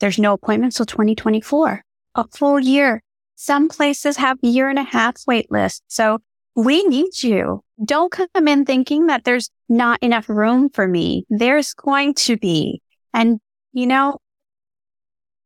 there's 0.00 0.18
no 0.18 0.32
appointments 0.32 0.78
till 0.78 0.86
2024, 0.86 1.84
a 2.16 2.24
full 2.32 2.58
year. 2.58 3.03
Some 3.36 3.68
places 3.68 4.16
have 4.16 4.38
year 4.42 4.68
and 4.68 4.78
a 4.78 4.84
half 4.84 5.16
wait 5.26 5.50
lists. 5.50 5.82
So 5.88 6.18
we 6.54 6.84
need 6.84 7.22
you. 7.22 7.62
Don't 7.84 8.12
come 8.12 8.48
in 8.48 8.64
thinking 8.64 9.06
that 9.06 9.24
there's 9.24 9.50
not 9.68 10.02
enough 10.02 10.28
room 10.28 10.70
for 10.70 10.86
me. 10.86 11.26
There's 11.28 11.74
going 11.74 12.14
to 12.14 12.36
be. 12.36 12.80
And 13.12 13.40
you 13.72 13.86
know, 13.86 14.18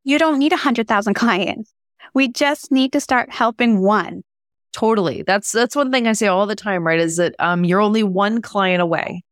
you 0.05 0.18
don't 0.18 0.38
need 0.38 0.53
a 0.53 0.57
hundred 0.57 0.88
thousand 0.88 1.14
clients. 1.14 1.72
We 2.14 2.29
just 2.29 2.70
need 2.70 2.92
to 2.92 3.01
start 3.01 3.31
helping 3.31 3.81
one. 3.81 4.22
Totally. 4.72 5.22
That's 5.22 5.51
that's 5.51 5.74
one 5.74 5.90
thing 5.90 6.07
I 6.07 6.12
say 6.12 6.27
all 6.27 6.46
the 6.46 6.55
time, 6.55 6.87
right? 6.87 7.01
Is 7.01 7.16
that 7.16 7.35
um, 7.38 7.64
you're 7.64 7.81
only 7.81 8.03
one 8.03 8.42
client 8.42 8.83
away, 8.83 9.22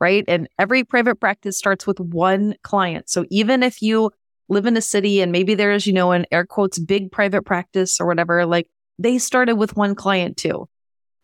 right? 0.00 0.24
And 0.28 0.48
every 0.58 0.84
private 0.84 1.16
practice 1.16 1.58
starts 1.58 1.86
with 1.86 1.98
one 2.00 2.54
client. 2.62 3.10
So 3.10 3.26
even 3.30 3.62
if 3.62 3.82
you 3.82 4.10
live 4.48 4.66
in 4.66 4.76
a 4.76 4.82
city 4.82 5.20
and 5.20 5.32
maybe 5.32 5.54
there's, 5.54 5.86
you 5.86 5.92
know, 5.92 6.12
an 6.12 6.26
air 6.30 6.46
quotes 6.46 6.78
big 6.78 7.10
private 7.10 7.42
practice 7.42 8.00
or 8.00 8.06
whatever, 8.06 8.46
like 8.46 8.68
they 8.98 9.18
started 9.18 9.56
with 9.56 9.76
one 9.76 9.94
client 9.94 10.36
too, 10.36 10.68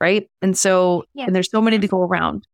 right? 0.01 0.29
And 0.41 0.57
so, 0.57 1.05
yeah. 1.15 1.27
and 1.27 1.35
there's 1.35 1.51
so 1.51 1.63
many 1.63 1.79
to 1.79 1.89
go 1.89 2.03
around. 2.03 2.47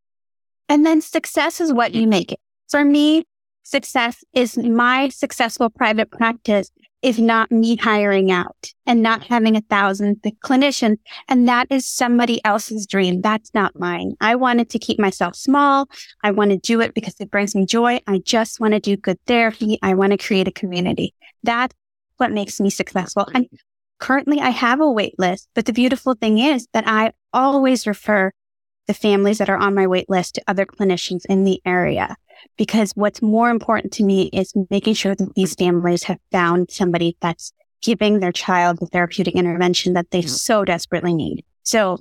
And 0.68 0.84
then 0.84 1.00
success 1.00 1.60
is 1.60 1.72
what 1.72 1.94
you 1.94 2.06
make 2.06 2.32
it. 2.32 2.40
For 2.68 2.84
me, 2.84 3.24
success 3.62 4.22
is 4.34 4.56
my 4.58 5.08
successful 5.08 5.70
private 5.70 6.10
practice 6.10 6.70
is 7.02 7.18
not 7.18 7.50
me 7.52 7.76
hiring 7.76 8.30
out 8.30 8.72
and 8.86 9.02
not 9.02 9.22
having 9.24 9.56
a 9.56 9.60
thousand 9.62 10.20
clinicians. 10.44 10.96
And 11.28 11.48
that 11.48 11.68
is 11.70 11.86
somebody 11.86 12.44
else's 12.44 12.86
dream. 12.86 13.20
That's 13.20 13.52
not 13.54 13.78
mine. 13.78 14.14
I 14.20 14.34
wanted 14.34 14.70
to 14.70 14.78
keep 14.78 14.98
myself 14.98 15.36
small. 15.36 15.88
I 16.22 16.32
want 16.32 16.50
to 16.50 16.56
do 16.58 16.80
it 16.80 16.94
because 16.94 17.14
it 17.20 17.30
brings 17.30 17.54
me 17.54 17.66
joy. 17.66 18.00
I 18.06 18.18
just 18.24 18.58
want 18.58 18.74
to 18.74 18.80
do 18.80 18.96
good 18.96 19.18
therapy. 19.26 19.78
I 19.82 19.94
want 19.94 20.12
to 20.12 20.18
create 20.18 20.48
a 20.48 20.52
community. 20.52 21.14
That's 21.44 21.74
what 22.16 22.32
makes 22.32 22.58
me 22.58 22.68
successful. 22.68 23.28
And 23.32 23.46
currently 24.00 24.40
I 24.40 24.50
have 24.50 24.80
a 24.80 24.90
wait 24.90 25.14
list, 25.18 25.48
but 25.54 25.66
the 25.66 25.72
beautiful 25.72 26.14
thing 26.14 26.38
is 26.38 26.66
that 26.72 26.88
I 26.88 27.12
always 27.32 27.86
refer 27.86 28.32
the 28.88 28.94
families 28.94 29.38
that 29.38 29.50
are 29.50 29.56
on 29.56 29.74
my 29.74 29.86
wait 29.86 30.08
list 30.08 30.34
to 30.34 30.42
other 30.48 30.66
clinicians 30.66 31.24
in 31.28 31.44
the 31.44 31.60
area 31.64 32.16
because 32.56 32.92
what's 32.92 33.22
more 33.22 33.50
important 33.50 33.92
to 33.94 34.04
me 34.04 34.30
is 34.32 34.52
making 34.70 34.94
sure 34.94 35.14
that 35.14 35.34
these 35.34 35.54
families 35.54 36.04
have 36.04 36.18
found 36.32 36.70
somebody 36.70 37.16
that's 37.20 37.52
giving 37.82 38.20
their 38.20 38.32
child 38.32 38.78
the 38.80 38.86
therapeutic 38.86 39.34
intervention 39.34 39.92
that 39.94 40.10
they 40.10 40.22
so 40.22 40.64
desperately 40.64 41.14
need. 41.14 41.44
So 41.62 41.98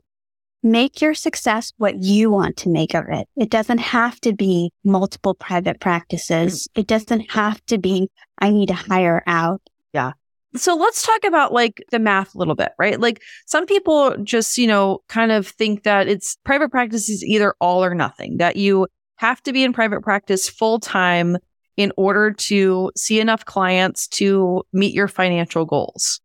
make 0.63 1.01
your 1.01 1.13
success 1.13 1.71
what 1.77 2.01
you 2.01 2.31
want 2.31 2.57
to 2.57 2.69
make 2.69 2.93
of 2.93 3.05
it. 3.09 3.27
It 3.35 3.49
doesn't 3.49 3.77
have 3.77 4.19
to 4.21 4.33
be 4.33 4.71
multiple 4.83 5.33
private 5.33 5.79
practices. 5.79 6.67
Mm. 6.67 6.81
It 6.81 6.87
doesn't 6.87 7.31
have 7.31 7.63
to 7.67 7.77
be, 7.77 8.09
I 8.39 8.49
need 8.49 8.67
to 8.67 8.73
hire 8.73 9.23
out. 9.27 9.61
Yeah. 9.93 10.13
So 10.55 10.75
let's 10.75 11.05
talk 11.05 11.23
about 11.23 11.53
like 11.53 11.83
the 11.91 11.99
math 11.99 12.33
a 12.33 12.37
little 12.37 12.55
bit, 12.55 12.71
right? 12.79 12.99
Like 12.99 13.21
some 13.45 13.65
people 13.65 14.15
just, 14.23 14.57
you 14.57 14.65
know, 14.65 14.99
kind 15.07 15.31
of 15.31 15.47
think 15.47 15.83
that 15.83 16.07
it's 16.07 16.37
private 16.43 16.71
practice 16.71 17.09
is 17.09 17.23
either 17.23 17.53
all 17.59 17.83
or 17.83 17.93
nothing, 17.93 18.37
that 18.37 18.55
you 18.55 18.87
have 19.17 19.41
to 19.43 19.53
be 19.53 19.63
in 19.63 19.73
private 19.73 20.01
practice 20.01 20.47
full 20.49 20.79
time 20.79 21.37
in 21.75 21.91
order 21.95 22.31
to 22.31 22.91
see 22.95 23.19
enough 23.19 23.45
clients 23.45 24.07
to 24.07 24.63
meet 24.73 24.93
your 24.93 25.07
financial 25.07 25.65
goals. 25.65 26.19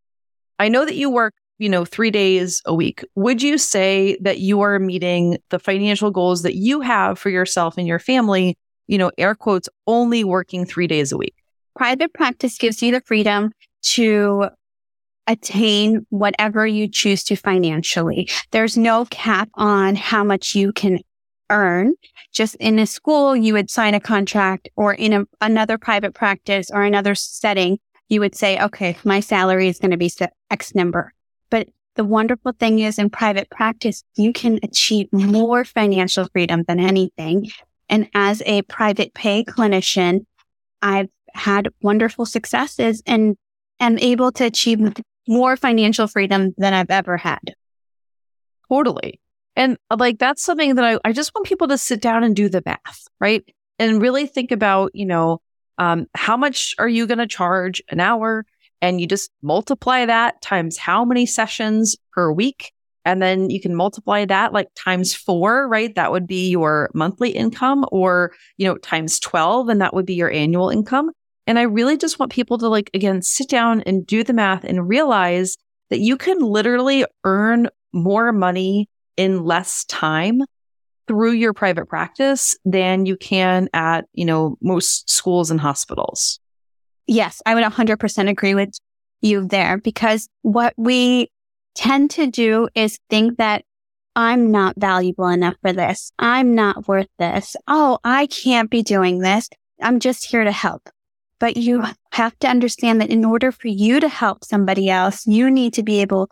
I 0.59 0.69
know 0.69 0.85
that 0.85 0.95
you 0.95 1.11
work, 1.11 1.35
you 1.59 1.69
know, 1.69 1.85
three 1.85 2.11
days 2.11 2.63
a 2.65 2.75
week. 2.75 3.05
Would 3.15 3.43
you 3.43 3.59
say 3.59 4.17
that 4.23 4.39
you 4.39 4.63
are 4.63 4.79
meeting 4.79 5.39
the 5.51 5.59
financial 5.59 6.11
goals 6.11 6.43
that 6.43 6.55
you 6.55 6.81
have 6.81 7.19
for 7.19 7.29
yourself 7.29 7.77
and 7.77 7.87
your 7.87 7.99
family, 7.99 8.57
you 8.87 8.97
know, 8.97 9.11
air 9.19 9.35
quotes, 9.35 9.69
only 9.87 10.25
working 10.25 10.65
three 10.65 10.87
days 10.87 11.13
a 11.13 11.17
week? 11.17 11.35
Private 11.77 12.13
practice 12.15 12.57
gives 12.59 12.83
you 12.83 12.93
the 12.93 13.03
freedom 13.03 13.53
to 13.83 14.49
attain 15.27 16.07
whatever 16.11 16.67
you 16.67 16.89
choose 16.89 17.25
to 17.25 17.37
financially. 17.37 18.29
There's 18.51 18.77
no 18.77 19.07
cap 19.07 19.49
on 19.55 19.97
how 19.97 20.25
much 20.25 20.55
you 20.55 20.73
can 20.73 20.99
earn. 21.53 21.95
Just 22.33 22.57
in 22.57 22.79
a 22.81 22.87
school, 22.87 23.37
you 23.37 23.53
would 23.53 23.71
sign 23.71 23.95
a 23.95 24.01
contract 24.01 24.69
or 24.75 24.93
in 24.95 25.13
a, 25.13 25.25
another 25.41 25.79
private 25.79 26.15
practice 26.15 26.71
or 26.73 26.83
another 26.83 27.15
setting, 27.15 27.79
you 28.09 28.19
would 28.21 28.35
say, 28.35 28.61
okay, 28.61 28.97
my 29.05 29.21
salary 29.21 29.69
is 29.69 29.79
going 29.79 29.93
to 29.93 29.97
be 29.97 30.11
X 30.51 30.75
number. 30.75 31.13
But 31.51 31.69
the 31.95 32.05
wonderful 32.05 32.53
thing 32.53 32.81
is 32.81 32.99
in 32.99 33.11
private 33.11 33.51
practice, 33.51 34.03
you 34.17 34.33
can 34.33 34.59
achieve 34.63 35.09
more 35.13 35.65
financial 35.65 36.27
freedom 36.33 36.65
than 36.67 36.81
anything. 36.81 37.51
And 37.89 38.09
as 38.15 38.43
a 38.47 38.63
private 38.63 39.15
pay 39.15 39.45
clinician, 39.45 40.25
I've 40.81 41.11
had 41.35 41.69
wonderful 41.83 42.27
successes 42.27 43.03
and 43.07 43.37
am 43.79 43.99
able 43.99 44.33
to 44.33 44.45
achieve 44.45 44.81
more 45.29 45.57
financial 45.57 46.07
freedom 46.07 46.55
than 46.57 46.75
I've 46.75 46.91
ever 46.91 47.17
had. 47.17 47.55
Totally. 48.69 49.21
And 49.57 49.77
uh, 49.91 49.97
like, 49.99 50.19
that's 50.19 50.43
something 50.43 50.75
that 50.77 50.85
I, 50.85 50.99
I 51.05 51.13
just 51.13 51.35
want 51.35 51.47
people 51.47 51.69
to 51.69 51.79
sit 51.79 52.01
down 52.01 52.25
and 52.25 52.35
do 52.35 52.49
the 52.49 52.63
math, 52.65 53.07
right? 53.21 53.45
And 53.79 54.01
really 54.01 54.27
think 54.27 54.51
about, 54.51 54.91
you 54.95 55.07
know, 55.07 55.41
um, 55.79 56.07
how 56.15 56.37
much 56.37 56.75
are 56.79 56.89
you 56.89 57.07
going 57.07 57.19
to 57.19 57.27
charge 57.27 57.83
an 57.89 58.01
hour? 58.01 58.45
And 58.81 59.01
you 59.01 59.07
just 59.07 59.31
multiply 59.43 60.07
that 60.07 60.41
times 60.43 60.77
how 60.77 61.05
many 61.05 61.27
sessions 61.27 61.97
per 62.13 62.33
week. 62.33 62.73
And 63.05 63.21
then 63.21 63.51
you 63.51 63.61
can 63.61 63.75
multiply 63.75 64.25
that 64.25 64.53
like 64.53 64.69
times 64.77 65.15
four, 65.15 65.69
right? 65.69 65.95
That 65.95 66.13
would 66.13 66.27
be 66.27 66.51
your 66.51 66.91
monthly 66.95 67.31
income 67.31 67.85
or, 67.91 68.33
you 68.59 68.67
know, 68.67 68.77
times 68.77 69.19
12, 69.19 69.69
and 69.69 69.81
that 69.81 69.95
would 69.95 70.07
be 70.07 70.15
your 70.15 70.31
annual 70.31 70.71
income. 70.71 71.11
And 71.47 71.59
I 71.59 71.63
really 71.63 71.97
just 71.97 72.19
want 72.19 72.31
people 72.31 72.59
to 72.59 72.69
like, 72.69 72.91
again, 72.95 73.23
sit 73.23 73.49
down 73.49 73.83
and 73.83 74.07
do 74.07 74.23
the 74.23 74.33
math 74.33 74.63
and 74.63 74.89
realize 74.89 75.57
that 75.91 75.99
you 75.99 76.17
can 76.17 76.39
literally 76.39 77.05
earn 77.25 77.69
more 77.93 78.33
money 78.33 78.89
in 79.17 79.45
less 79.45 79.85
time 79.85 80.43
through 81.09 81.33
your 81.33 81.53
private 81.53 81.89
practice 81.89 82.57
than 82.65 83.07
you 83.07 83.17
can 83.17 83.69
at, 83.73 84.07
you 84.13 84.25
know, 84.25 84.57
most 84.61 85.11
schools 85.11 85.51
and 85.51 85.61
hospitals. 85.61 86.41
Yes, 87.07 87.43
I 87.45 87.55
would 87.55 87.65
100% 87.65 88.29
agree 88.29 88.55
with 88.55 88.71
you 89.21 89.47
there 89.47 89.79
because 89.79 90.29
what 90.43 90.75
we 90.77 91.31
tend 91.75 92.11
to 92.13 92.27
do 92.29 92.69
is 92.75 92.99
think 93.11 93.39
that 93.39 93.65
I'm 94.15 94.51
not 94.51 94.75
valuable 94.77 95.29
enough 95.29 95.57
for 95.63 95.73
this. 95.73 96.13
I'm 96.19 96.55
not 96.55 96.87
worth 96.87 97.09
this. 97.19 97.57
Oh, 97.67 97.99
I 98.05 98.27
can't 98.27 98.71
be 98.71 98.83
doing 98.83 99.19
this. 99.19 99.49
I'm 99.81 100.01
just 100.01 100.25
here 100.25 100.45
to 100.45 100.53
help. 100.53 100.89
But 101.39 101.57
you 101.57 101.83
have 102.13 102.39
to 102.41 102.49
understand 102.49 103.01
that 103.01 103.11
in 103.11 103.25
order 103.25 103.51
for 103.51 103.69
you 103.69 104.01
to 104.01 104.09
help 104.09 104.45
somebody 104.45 104.89
else, 104.89 105.27
you 105.27 105.51
need 105.51 105.73
to 105.75 105.83
be 105.83 106.01
able 106.01 106.31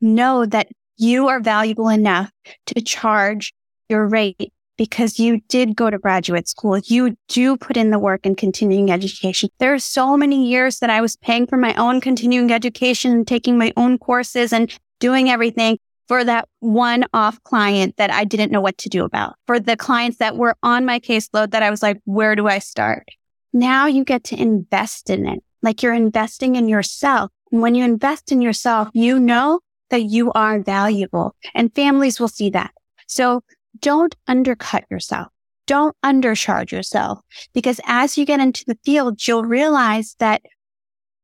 know 0.00 0.46
that 0.46 0.68
you 0.96 1.28
are 1.28 1.40
valuable 1.40 1.88
enough 1.88 2.30
to 2.66 2.80
charge 2.80 3.52
your 3.88 4.06
rate 4.06 4.52
because 4.76 5.18
you 5.18 5.40
did 5.48 5.76
go 5.76 5.90
to 5.90 5.98
graduate 5.98 6.48
school. 6.48 6.78
You 6.78 7.16
do 7.28 7.56
put 7.56 7.76
in 7.76 7.90
the 7.90 7.98
work 7.98 8.26
in 8.26 8.34
continuing 8.34 8.90
education. 8.90 9.50
There 9.58 9.74
are 9.74 9.78
so 9.78 10.16
many 10.16 10.48
years 10.48 10.78
that 10.78 10.90
I 10.90 11.00
was 11.00 11.16
paying 11.16 11.46
for 11.46 11.56
my 11.56 11.74
own 11.74 12.00
continuing 12.00 12.50
education, 12.50 13.12
and 13.12 13.28
taking 13.28 13.58
my 13.58 13.72
own 13.76 13.98
courses 13.98 14.52
and 14.52 14.76
doing 14.98 15.28
everything 15.30 15.78
for 16.08 16.24
that 16.24 16.48
one 16.60 17.04
off 17.12 17.42
client 17.44 17.96
that 17.96 18.10
I 18.10 18.24
didn't 18.24 18.50
know 18.50 18.60
what 18.60 18.78
to 18.78 18.88
do 18.88 19.04
about. 19.04 19.36
For 19.46 19.60
the 19.60 19.76
clients 19.76 20.18
that 20.18 20.36
were 20.36 20.56
on 20.62 20.84
my 20.84 20.98
caseload 20.98 21.52
that 21.52 21.62
I 21.62 21.70
was 21.70 21.82
like, 21.82 22.00
where 22.04 22.34
do 22.34 22.48
I 22.48 22.58
start? 22.58 23.06
Now 23.52 23.86
you 23.86 24.04
get 24.04 24.24
to 24.24 24.40
invest 24.40 25.10
in 25.10 25.26
it. 25.26 25.42
Like 25.62 25.82
you're 25.82 25.94
investing 25.94 26.56
in 26.56 26.68
yourself. 26.68 27.30
And 27.52 27.62
when 27.62 27.74
you 27.74 27.84
invest 27.84 28.32
in 28.32 28.42
yourself, 28.42 28.88
you 28.94 29.20
know 29.20 29.60
that 29.92 30.02
you 30.02 30.32
are 30.32 30.58
valuable 30.58 31.36
and 31.54 31.72
families 31.74 32.18
will 32.18 32.28
see 32.28 32.50
that. 32.50 32.72
So 33.06 33.42
don't 33.78 34.16
undercut 34.26 34.84
yourself. 34.90 35.28
Don't 35.66 35.94
undercharge 36.04 36.72
yourself 36.72 37.20
because 37.52 37.80
as 37.86 38.18
you 38.18 38.24
get 38.24 38.40
into 38.40 38.64
the 38.66 38.78
field, 38.84 39.26
you'll 39.26 39.44
realize 39.44 40.16
that 40.18 40.42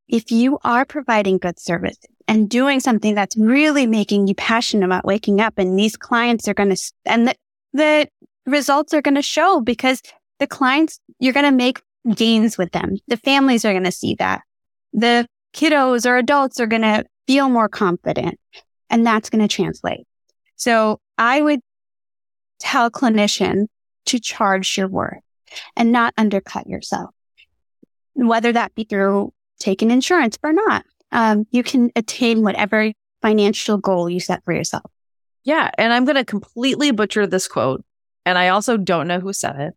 if 0.07 0.31
you 0.31 0.59
are 0.65 0.85
providing 0.85 1.39
good 1.39 1.59
service 1.59 1.99
and 2.29 2.49
doing 2.49 2.79
something 2.79 3.15
that's 3.15 3.37
really 3.37 3.87
making 3.87 4.29
you 4.29 4.35
passionate 4.35 4.85
about 4.85 5.05
waking 5.05 5.41
up 5.41 5.55
and 5.57 5.79
these 5.79 5.97
clients 5.97 6.47
are 6.47 6.55
going 6.55 6.75
to, 6.75 6.93
and 7.07 7.29
the, 7.29 7.35
the 7.73 8.09
results 8.47 8.93
are 8.93 9.03
going 9.03 9.15
to 9.15 9.23
show 9.23 9.61
because 9.61 10.03
the 10.39 10.47
clients, 10.47 11.01
you're 11.19 11.33
going 11.33 11.45
to 11.45 11.51
make 11.51 11.83
gains 12.15 12.59
with 12.59 12.73
them. 12.73 12.97
The 13.09 13.17
families 13.17 13.65
are 13.65 13.73
going 13.73 13.85
to 13.85 13.93
see 13.93 14.15
that. 14.19 14.43
The 14.93 15.27
kiddos 15.55 16.07
or 16.07 16.17
adults 16.17 16.61
are 16.61 16.67
going 16.67 16.83
to 16.83 17.05
feel 17.29 17.49
more 17.49 17.69
confident 17.69 18.41
and 18.91 19.07
that's 19.07 19.31
going 19.31 19.47
to 19.47 19.55
translate. 19.55 20.07
So 20.57 20.99
I 21.17 21.41
would 21.41 21.61
tell 22.59 22.91
clinician 22.91 23.67
to 24.07 24.19
charge 24.19 24.77
your 24.77 24.89
worth 24.89 25.23
and 25.77 25.93
not 25.93 26.15
undercut 26.17 26.67
yourself, 26.67 27.11
whether 28.15 28.53
that 28.53 28.75
be 28.75 28.85
through 28.85 29.33
taking 29.61 29.91
insurance 29.91 30.39
or 30.43 30.53
not. 30.53 30.85
Um, 31.13 31.47
you 31.51 31.63
can 31.63 31.91
attain 31.95 32.43
whatever 32.43 32.93
financial 33.23 33.77
goal 33.77 34.09
you 34.09 34.21
set 34.21 34.45
for 34.45 34.53
yourself. 34.53 34.91
Yeah. 35.45 35.71
And 35.79 35.93
I'm 35.93 36.05
going 36.05 36.17
to 36.17 36.25
completely 36.25 36.91
butcher 36.91 37.27
this 37.27 37.47
quote. 37.47 37.85
And 38.27 38.37
I 38.37 38.49
also 38.49 38.77
don't 38.77 39.09
know 39.09 39.21
who 39.21 39.33
said 39.33 39.57
it, 39.57 39.75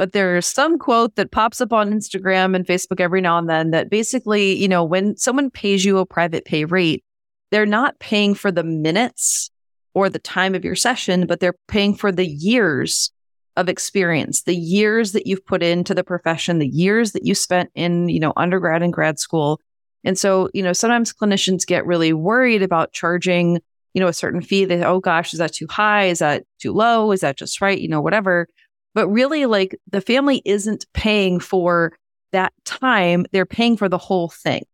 but 0.00 0.12
there's 0.12 0.46
some 0.46 0.78
quote 0.78 1.16
that 1.16 1.30
pops 1.30 1.60
up 1.60 1.74
on 1.74 1.92
Instagram 1.92 2.56
and 2.56 2.66
Facebook 2.66 3.00
every 3.00 3.20
now 3.20 3.36
and 3.36 3.50
then 3.50 3.70
that 3.72 3.90
basically, 3.90 4.56
you 4.56 4.66
know, 4.66 4.82
when 4.82 5.14
someone 5.18 5.50
pays 5.50 5.84
you 5.84 5.98
a 5.98 6.06
private 6.06 6.46
pay 6.46 6.64
rate, 6.64 7.04
they're 7.50 7.66
not 7.66 7.98
paying 7.98 8.34
for 8.34 8.50
the 8.50 8.64
minutes 8.64 9.50
or 9.92 10.08
the 10.08 10.18
time 10.18 10.54
of 10.54 10.64
your 10.64 10.74
session, 10.74 11.26
but 11.26 11.38
they're 11.38 11.58
paying 11.68 11.94
for 11.94 12.10
the 12.10 12.26
years 12.26 13.12
of 13.58 13.68
experience, 13.68 14.44
the 14.44 14.56
years 14.56 15.12
that 15.12 15.26
you've 15.26 15.44
put 15.44 15.62
into 15.62 15.92
the 15.92 16.02
profession, 16.02 16.60
the 16.60 16.66
years 16.66 17.12
that 17.12 17.26
you 17.26 17.34
spent 17.34 17.68
in, 17.74 18.08
you 18.08 18.20
know, 18.20 18.32
undergrad 18.38 18.82
and 18.82 18.94
grad 18.94 19.18
school. 19.18 19.60
And 20.02 20.18
so, 20.18 20.48
you 20.54 20.62
know, 20.62 20.72
sometimes 20.72 21.12
clinicians 21.12 21.66
get 21.66 21.84
really 21.84 22.14
worried 22.14 22.62
about 22.62 22.94
charging, 22.94 23.60
you 23.92 24.00
know, 24.00 24.08
a 24.08 24.14
certain 24.14 24.40
fee. 24.40 24.64
They, 24.64 24.82
oh 24.82 25.00
gosh, 25.00 25.34
is 25.34 25.40
that 25.40 25.52
too 25.52 25.66
high? 25.68 26.06
Is 26.06 26.20
that 26.20 26.44
too 26.58 26.72
low? 26.72 27.12
Is 27.12 27.20
that 27.20 27.36
just 27.36 27.60
right? 27.60 27.78
You 27.78 27.88
know, 27.88 28.00
whatever. 28.00 28.48
But 28.94 29.08
really, 29.08 29.46
like 29.46 29.78
the 29.90 30.00
family 30.00 30.42
isn't 30.44 30.86
paying 30.92 31.40
for 31.40 31.96
that 32.32 32.52
time. 32.64 33.26
They're 33.32 33.46
paying 33.46 33.76
for 33.76 33.88
the 33.88 33.98
whole 33.98 34.28
thing 34.28 34.64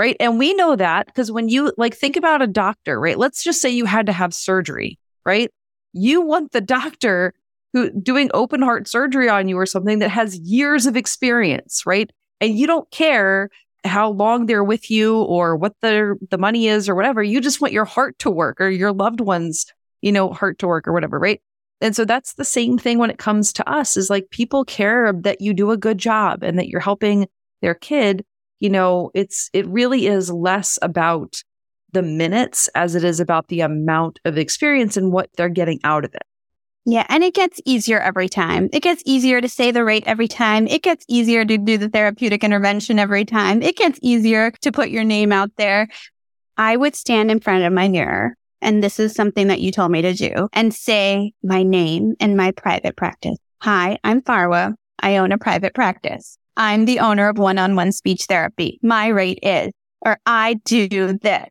right? 0.00 0.16
And 0.18 0.38
we 0.38 0.54
know 0.54 0.76
that 0.76 1.06
because 1.06 1.30
when 1.30 1.50
you 1.50 1.74
like 1.76 1.94
think 1.94 2.16
about 2.16 2.40
a 2.40 2.46
doctor, 2.46 2.98
right? 2.98 3.18
Let's 3.18 3.44
just 3.44 3.60
say 3.60 3.68
you 3.68 3.84
had 3.84 4.06
to 4.06 4.12
have 4.12 4.32
surgery, 4.32 4.98
right? 5.26 5.50
You 5.92 6.22
want 6.22 6.52
the 6.52 6.62
doctor 6.62 7.34
who 7.74 7.90
doing 7.90 8.30
open 8.32 8.62
heart 8.62 8.88
surgery 8.88 9.28
on 9.28 9.46
you 9.46 9.58
or 9.58 9.66
something 9.66 9.98
that 9.98 10.08
has 10.10 10.38
years 10.38 10.86
of 10.86 10.96
experience, 10.96 11.84
right? 11.84 12.10
And 12.40 12.58
you 12.58 12.66
don't 12.66 12.90
care 12.90 13.50
how 13.84 14.10
long 14.10 14.46
they're 14.46 14.64
with 14.64 14.90
you 14.90 15.20
or 15.20 15.54
what 15.54 15.74
the 15.82 16.16
the 16.30 16.38
money 16.38 16.66
is 16.66 16.88
or 16.88 16.94
whatever. 16.94 17.22
You 17.22 17.40
just 17.40 17.60
want 17.60 17.74
your 17.74 17.84
heart 17.84 18.18
to 18.20 18.30
work 18.30 18.58
or 18.60 18.70
your 18.70 18.92
loved 18.92 19.20
ones, 19.20 19.66
you 20.00 20.12
know, 20.12 20.30
heart 20.30 20.58
to 20.60 20.66
work 20.66 20.88
or 20.88 20.94
whatever, 20.94 21.18
right? 21.18 21.42
And 21.80 21.96
so 21.96 22.04
that's 22.04 22.34
the 22.34 22.44
same 22.44 22.76
thing 22.76 22.98
when 22.98 23.10
it 23.10 23.18
comes 23.18 23.52
to 23.54 23.68
us 23.68 23.96
is 23.96 24.10
like 24.10 24.30
people 24.30 24.64
care 24.64 25.12
that 25.12 25.40
you 25.40 25.54
do 25.54 25.70
a 25.70 25.76
good 25.76 25.98
job 25.98 26.42
and 26.42 26.58
that 26.58 26.68
you're 26.68 26.80
helping 26.80 27.26
their 27.62 27.74
kid 27.74 28.24
you 28.60 28.68
know, 28.68 29.10
it's, 29.14 29.50
it 29.52 29.66
really 29.66 30.06
is 30.06 30.30
less 30.30 30.78
about 30.82 31.42
the 31.92 32.02
minutes 32.02 32.68
as 32.74 32.94
it 32.94 33.02
is 33.02 33.18
about 33.18 33.48
the 33.48 33.62
amount 33.62 34.20
of 34.24 34.38
experience 34.38 34.96
and 34.96 35.10
what 35.10 35.30
they're 35.36 35.48
getting 35.48 35.80
out 35.82 36.04
of 36.04 36.14
it. 36.14 36.22
Yeah. 36.86 37.04
And 37.08 37.24
it 37.24 37.34
gets 37.34 37.60
easier 37.64 38.00
every 38.00 38.28
time. 38.28 38.68
It 38.72 38.82
gets 38.82 39.02
easier 39.04 39.40
to 39.40 39.48
say 39.48 39.70
the 39.70 39.84
rate 39.84 40.04
every 40.06 40.28
time. 40.28 40.66
It 40.66 40.82
gets 40.82 41.04
easier 41.08 41.44
to 41.44 41.58
do 41.58 41.78
the 41.78 41.88
therapeutic 41.88 42.44
intervention 42.44 42.98
every 42.98 43.24
time. 43.24 43.60
It 43.62 43.76
gets 43.76 43.98
easier 44.02 44.50
to 44.62 44.72
put 44.72 44.90
your 44.90 45.04
name 45.04 45.32
out 45.32 45.50
there. 45.56 45.88
I 46.56 46.76
would 46.76 46.94
stand 46.94 47.30
in 47.30 47.40
front 47.40 47.64
of 47.64 47.72
my 47.72 47.88
mirror, 47.88 48.36
and 48.62 48.82
this 48.82 49.00
is 49.00 49.14
something 49.14 49.48
that 49.48 49.60
you 49.60 49.72
told 49.72 49.90
me 49.90 50.02
to 50.02 50.14
do, 50.14 50.48
and 50.52 50.74
say 50.74 51.32
my 51.42 51.62
name 51.62 52.14
in 52.20 52.36
my 52.36 52.52
private 52.52 52.96
practice. 52.96 53.38
Hi, 53.62 53.98
I'm 54.04 54.22
Farwa. 54.22 54.74
I 55.00 55.16
own 55.16 55.32
a 55.32 55.38
private 55.38 55.74
practice. 55.74 56.38
I'm 56.56 56.84
the 56.84 56.98
owner 56.98 57.28
of 57.28 57.38
one-on-one 57.38 57.92
speech 57.92 58.24
therapy. 58.24 58.78
My 58.82 59.08
rate 59.08 59.38
is, 59.42 59.72
or 60.02 60.18
I 60.26 60.54
do 60.64 60.88
this. 60.88 61.48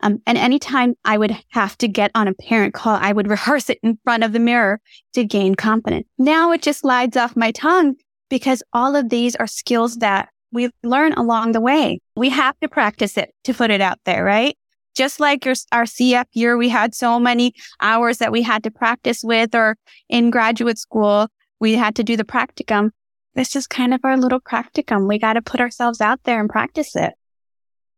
Um, 0.00 0.18
and 0.26 0.38
anytime 0.38 0.94
I 1.04 1.18
would 1.18 1.36
have 1.48 1.76
to 1.78 1.88
get 1.88 2.10
on 2.14 2.28
a 2.28 2.34
parent 2.34 2.74
call, 2.74 2.96
I 3.00 3.12
would 3.12 3.28
rehearse 3.28 3.68
it 3.68 3.78
in 3.82 3.98
front 4.04 4.22
of 4.22 4.32
the 4.32 4.38
mirror 4.38 4.80
to 5.14 5.24
gain 5.24 5.54
confidence. 5.54 6.06
Now 6.18 6.52
it 6.52 6.62
just 6.62 6.80
slides 6.80 7.16
off 7.16 7.36
my 7.36 7.50
tongue 7.50 7.96
because 8.28 8.62
all 8.72 8.94
of 8.94 9.08
these 9.08 9.34
are 9.36 9.46
skills 9.46 9.96
that 9.96 10.28
we 10.52 10.70
learn 10.84 11.12
along 11.14 11.52
the 11.52 11.60
way. 11.60 12.00
We 12.14 12.28
have 12.30 12.58
to 12.60 12.68
practice 12.68 13.16
it 13.16 13.32
to 13.44 13.54
put 13.54 13.70
it 13.70 13.80
out 13.80 13.98
there, 14.04 14.24
right? 14.24 14.56
Just 14.96 15.20
like 15.20 15.44
your, 15.44 15.54
our 15.70 15.84
CF 15.84 16.24
year, 16.32 16.56
we 16.56 16.68
had 16.68 16.94
so 16.94 17.20
many 17.20 17.54
hours 17.80 18.18
that 18.18 18.32
we 18.32 18.42
had 18.42 18.64
to 18.64 18.70
practice 18.72 19.20
with, 19.22 19.54
or 19.54 19.76
in 20.08 20.30
graduate 20.30 20.78
school, 20.78 21.28
we 21.60 21.74
had 21.74 21.94
to 21.96 22.02
do 22.02 22.16
the 22.16 22.24
practicum 22.24 22.90
this 23.36 23.54
is 23.54 23.66
kind 23.66 23.92
of 23.92 24.00
our 24.02 24.16
little 24.16 24.40
practicum. 24.40 25.06
We 25.06 25.18
got 25.18 25.34
to 25.34 25.42
put 25.42 25.60
ourselves 25.60 26.00
out 26.00 26.22
there 26.24 26.40
and 26.40 26.48
practice 26.48 26.96
it. 26.96 27.12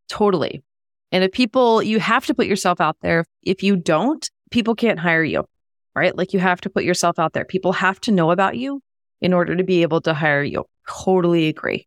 Totally. 0.09 0.65
And 1.13 1.23
if 1.23 1.31
people, 1.31 1.81
you 1.81 2.01
have 2.01 2.27
to 2.27 2.35
put 2.35 2.47
yourself 2.47 2.81
out 2.81 2.97
there. 3.03 3.25
If 3.43 3.63
you 3.63 3.77
don't, 3.77 4.29
people 4.51 4.75
can't 4.75 4.99
hire 4.99 5.23
you, 5.23 5.49
right? 5.95 6.15
Like 6.15 6.33
you 6.33 6.41
have 6.41 6.61
to 6.63 6.71
put 6.71 6.83
yourself 6.83 7.21
out 7.21 7.35
there. 7.35 7.45
People 7.45 7.73
have 7.73 8.01
to 8.01 8.13
know 8.13 8.33
about 8.33 8.57
you 8.57 8.83
in 9.21 9.33
order 9.33 9.55
to 9.55 9.63
be 9.63 9.83
able 9.83 10.01
to 10.03 10.13
hire 10.13 10.43
you. 10.43 10.65
Totally 10.89 11.47
agree. 11.47 11.87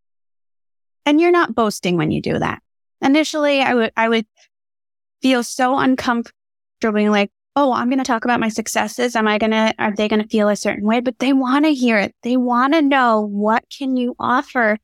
And 1.06 1.20
you're 1.20 1.32
not 1.32 1.54
boasting 1.54 1.98
when 1.98 2.10
you 2.10 2.22
do 2.22 2.40
that. 2.40 2.62
Initially, 3.02 3.62
I 3.62 3.74
would, 3.74 3.92
I 3.98 4.08
would 4.08 4.26
feel 5.22 5.44
so 5.44 5.78
uncomfortable 5.78 6.34
being 6.94 7.12
like, 7.12 7.32
oh, 7.56 7.74
I'm 7.74 7.90
going 7.90 8.00
to 8.00 8.06
talk 8.06 8.24
about 8.24 8.40
my 8.40 8.50
successes. 8.50 9.16
Am 9.16 9.28
I 9.28 9.38
going 9.38 9.52
to, 9.52 9.74
are 9.78 9.94
they 9.96 10.08
going 10.08 10.22
to 10.22 10.28
feel 10.28 10.50
a 10.50 10.56
certain 10.56 10.86
way? 10.86 11.02
But 11.02 11.20
they 11.20 11.34
want 11.34 11.66
to 11.66 11.74
hear 11.74 11.98
it. 11.98 12.16
They 12.24 12.38
want 12.38 12.74
to 12.74 12.82
know 12.82 13.22
what 13.22 13.64
can 13.70 13.98
you 13.98 14.16
offer 14.20 14.78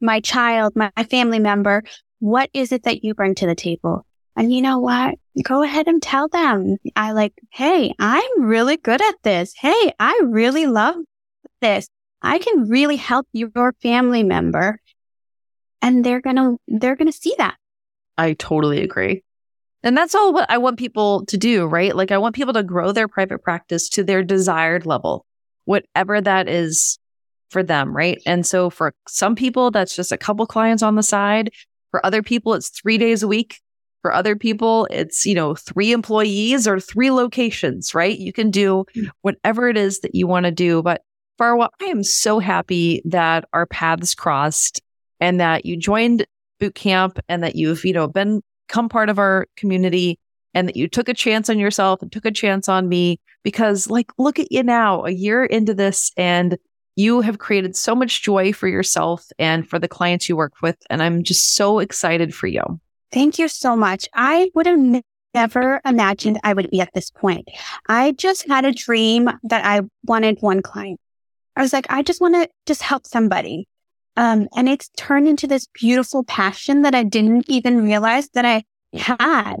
my 0.00 0.20
child, 0.20 0.74
my 0.76 0.90
family 1.10 1.38
member? 1.38 1.82
What 2.18 2.50
is 2.54 2.72
it 2.72 2.84
that 2.84 3.04
you 3.04 3.14
bring 3.14 3.34
to 3.36 3.46
the 3.46 3.54
table? 3.54 4.06
And 4.34 4.52
you 4.52 4.60
know 4.60 4.78
what? 4.78 5.14
Go 5.42 5.62
ahead 5.62 5.88
and 5.88 6.02
tell 6.02 6.28
them. 6.28 6.76
I 6.94 7.12
like, 7.12 7.32
Hey, 7.50 7.94
I'm 7.98 8.42
really 8.42 8.76
good 8.76 9.00
at 9.02 9.14
this. 9.22 9.54
Hey, 9.56 9.92
I 9.98 10.20
really 10.24 10.66
love 10.66 10.96
this. 11.60 11.88
I 12.22 12.38
can 12.38 12.68
really 12.68 12.96
help 12.96 13.26
your 13.32 13.74
family 13.82 14.22
member. 14.22 14.80
And 15.82 16.04
they're 16.04 16.20
going 16.20 16.36
to, 16.36 16.56
they're 16.66 16.96
going 16.96 17.10
to 17.10 17.16
see 17.16 17.34
that. 17.38 17.56
I 18.18 18.32
totally 18.32 18.82
agree. 18.82 19.22
And 19.86 19.96
that's 19.96 20.16
all 20.16 20.32
what 20.32 20.50
I 20.50 20.58
want 20.58 20.80
people 20.80 21.24
to 21.26 21.36
do, 21.36 21.64
right? 21.64 21.94
Like 21.94 22.10
I 22.10 22.18
want 22.18 22.34
people 22.34 22.52
to 22.54 22.64
grow 22.64 22.90
their 22.90 23.06
private 23.06 23.44
practice 23.44 23.88
to 23.90 24.02
their 24.02 24.24
desired 24.24 24.84
level, 24.84 25.24
whatever 25.64 26.20
that 26.20 26.48
is 26.48 26.98
for 27.50 27.62
them, 27.62 27.96
right? 27.96 28.20
And 28.26 28.44
so 28.44 28.68
for 28.68 28.92
some 29.06 29.36
people, 29.36 29.70
that's 29.70 29.94
just 29.94 30.10
a 30.10 30.18
couple 30.18 30.44
clients 30.44 30.82
on 30.82 30.96
the 30.96 31.04
side. 31.04 31.52
For 31.92 32.04
other 32.04 32.20
people, 32.20 32.54
it's 32.54 32.68
three 32.68 32.98
days 32.98 33.22
a 33.22 33.28
week. 33.28 33.60
For 34.02 34.12
other 34.12 34.34
people, 34.34 34.88
it's, 34.90 35.24
you 35.24 35.36
know, 35.36 35.54
three 35.54 35.92
employees 35.92 36.66
or 36.66 36.80
three 36.80 37.12
locations, 37.12 37.94
right? 37.94 38.18
You 38.18 38.32
can 38.32 38.50
do 38.50 38.86
mm. 38.96 39.08
whatever 39.22 39.68
it 39.68 39.76
is 39.76 40.00
that 40.00 40.16
you 40.16 40.26
want 40.26 40.46
to 40.46 40.52
do. 40.52 40.82
But 40.82 41.02
Farwa, 41.40 41.68
I 41.80 41.84
am 41.84 42.02
so 42.02 42.40
happy 42.40 43.02
that 43.04 43.44
our 43.52 43.66
paths 43.66 44.16
crossed 44.16 44.82
and 45.20 45.38
that 45.38 45.64
you 45.64 45.76
joined 45.76 46.26
boot 46.58 46.74
camp 46.74 47.20
and 47.28 47.44
that 47.44 47.54
you've, 47.54 47.84
you 47.84 47.92
know, 47.92 48.08
been 48.08 48.42
become 48.66 48.88
part 48.88 49.08
of 49.08 49.18
our 49.18 49.46
community 49.56 50.18
and 50.54 50.68
that 50.68 50.76
you 50.76 50.88
took 50.88 51.08
a 51.08 51.14
chance 51.14 51.50
on 51.50 51.58
yourself 51.58 52.00
and 52.02 52.10
took 52.10 52.24
a 52.24 52.30
chance 52.30 52.68
on 52.68 52.88
me 52.88 53.20
because 53.42 53.88
like 53.90 54.10
look 54.18 54.38
at 54.38 54.50
you 54.50 54.62
now 54.62 55.04
a 55.04 55.10
year 55.10 55.44
into 55.44 55.74
this 55.74 56.10
and 56.16 56.56
You 56.96 57.20
have 57.20 57.38
created 57.38 57.76
so 57.76 57.94
much 57.94 58.22
joy 58.22 58.54
for 58.54 58.66
yourself 58.68 59.26
and 59.38 59.68
for 59.68 59.78
the 59.78 59.86
clients 59.86 60.28
you 60.30 60.36
work 60.36 60.54
with. 60.62 60.76
And 60.88 61.02
I'm 61.02 61.22
just 61.22 61.54
so 61.54 61.78
excited 61.78 62.34
for 62.34 62.46
you. 62.46 62.80
Thank 63.12 63.38
you 63.38 63.48
so 63.48 63.76
much. 63.76 64.08
I 64.14 64.50
would 64.54 64.64
have 64.64 65.02
never 65.34 65.82
imagined 65.84 66.40
I 66.42 66.54
would 66.54 66.70
be 66.70 66.80
at 66.80 66.94
this 66.94 67.10
point. 67.10 67.48
I 67.86 68.12
just 68.12 68.48
had 68.48 68.64
a 68.64 68.72
dream 68.72 69.30
that 69.44 69.64
I 69.64 69.82
wanted 70.06 70.38
one 70.40 70.62
client. 70.62 70.98
I 71.54 71.60
was 71.60 71.74
like, 71.74 71.86
I 71.90 72.02
just 72.02 72.20
want 72.20 72.34
to 72.34 72.48
just 72.64 72.82
help 72.82 73.06
somebody. 73.06 73.68
Um, 74.16 74.48
and 74.56 74.68
it's 74.68 74.88
turned 74.96 75.28
into 75.28 75.46
this 75.46 75.66
beautiful 75.74 76.24
passion 76.24 76.82
that 76.82 76.94
I 76.94 77.02
didn't 77.02 77.48
even 77.48 77.82
realize 77.82 78.30
that 78.30 78.44
I 78.44 78.64
had, 78.94 79.56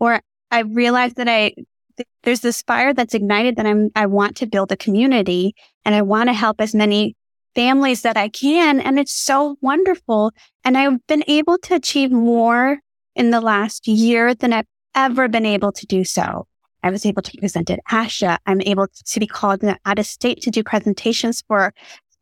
or 0.00 0.20
I 0.50 0.60
realized 0.60 1.16
that 1.16 1.28
I, 1.28 1.54
th- 1.96 2.08
there's 2.24 2.40
this 2.40 2.62
fire 2.62 2.92
that's 2.92 3.14
ignited 3.14 3.56
that 3.56 3.66
I'm, 3.66 3.90
I 3.94 4.06
want 4.06 4.36
to 4.38 4.46
build 4.46 4.72
a 4.72 4.76
community 4.76 5.54
and 5.84 5.94
I 5.94 6.02
want 6.02 6.28
to 6.28 6.32
help 6.32 6.60
as 6.60 6.74
many 6.74 7.16
families 7.54 8.02
that 8.02 8.16
I 8.16 8.28
can. 8.28 8.80
And 8.80 8.98
it's 8.98 9.14
so 9.14 9.56
wonderful. 9.60 10.32
And 10.64 10.76
I've 10.76 11.06
been 11.06 11.24
able 11.28 11.58
to 11.58 11.76
achieve 11.76 12.10
more 12.10 12.80
in 13.14 13.30
the 13.30 13.40
last 13.40 13.86
year 13.86 14.34
than 14.34 14.52
I've 14.52 14.66
ever 14.94 15.28
been 15.28 15.46
able 15.46 15.72
to 15.72 15.86
do 15.86 16.04
so. 16.04 16.46
I 16.82 16.90
was 16.90 17.06
able 17.06 17.22
to 17.22 17.38
present 17.38 17.70
at 17.70 17.80
ASHA. 17.90 18.38
I'm 18.44 18.60
able 18.60 18.88
to 18.88 19.20
be 19.20 19.26
called 19.26 19.64
out 19.64 19.98
of 19.98 20.06
state 20.06 20.42
to 20.42 20.50
do 20.50 20.62
presentations 20.62 21.42
for 21.48 21.72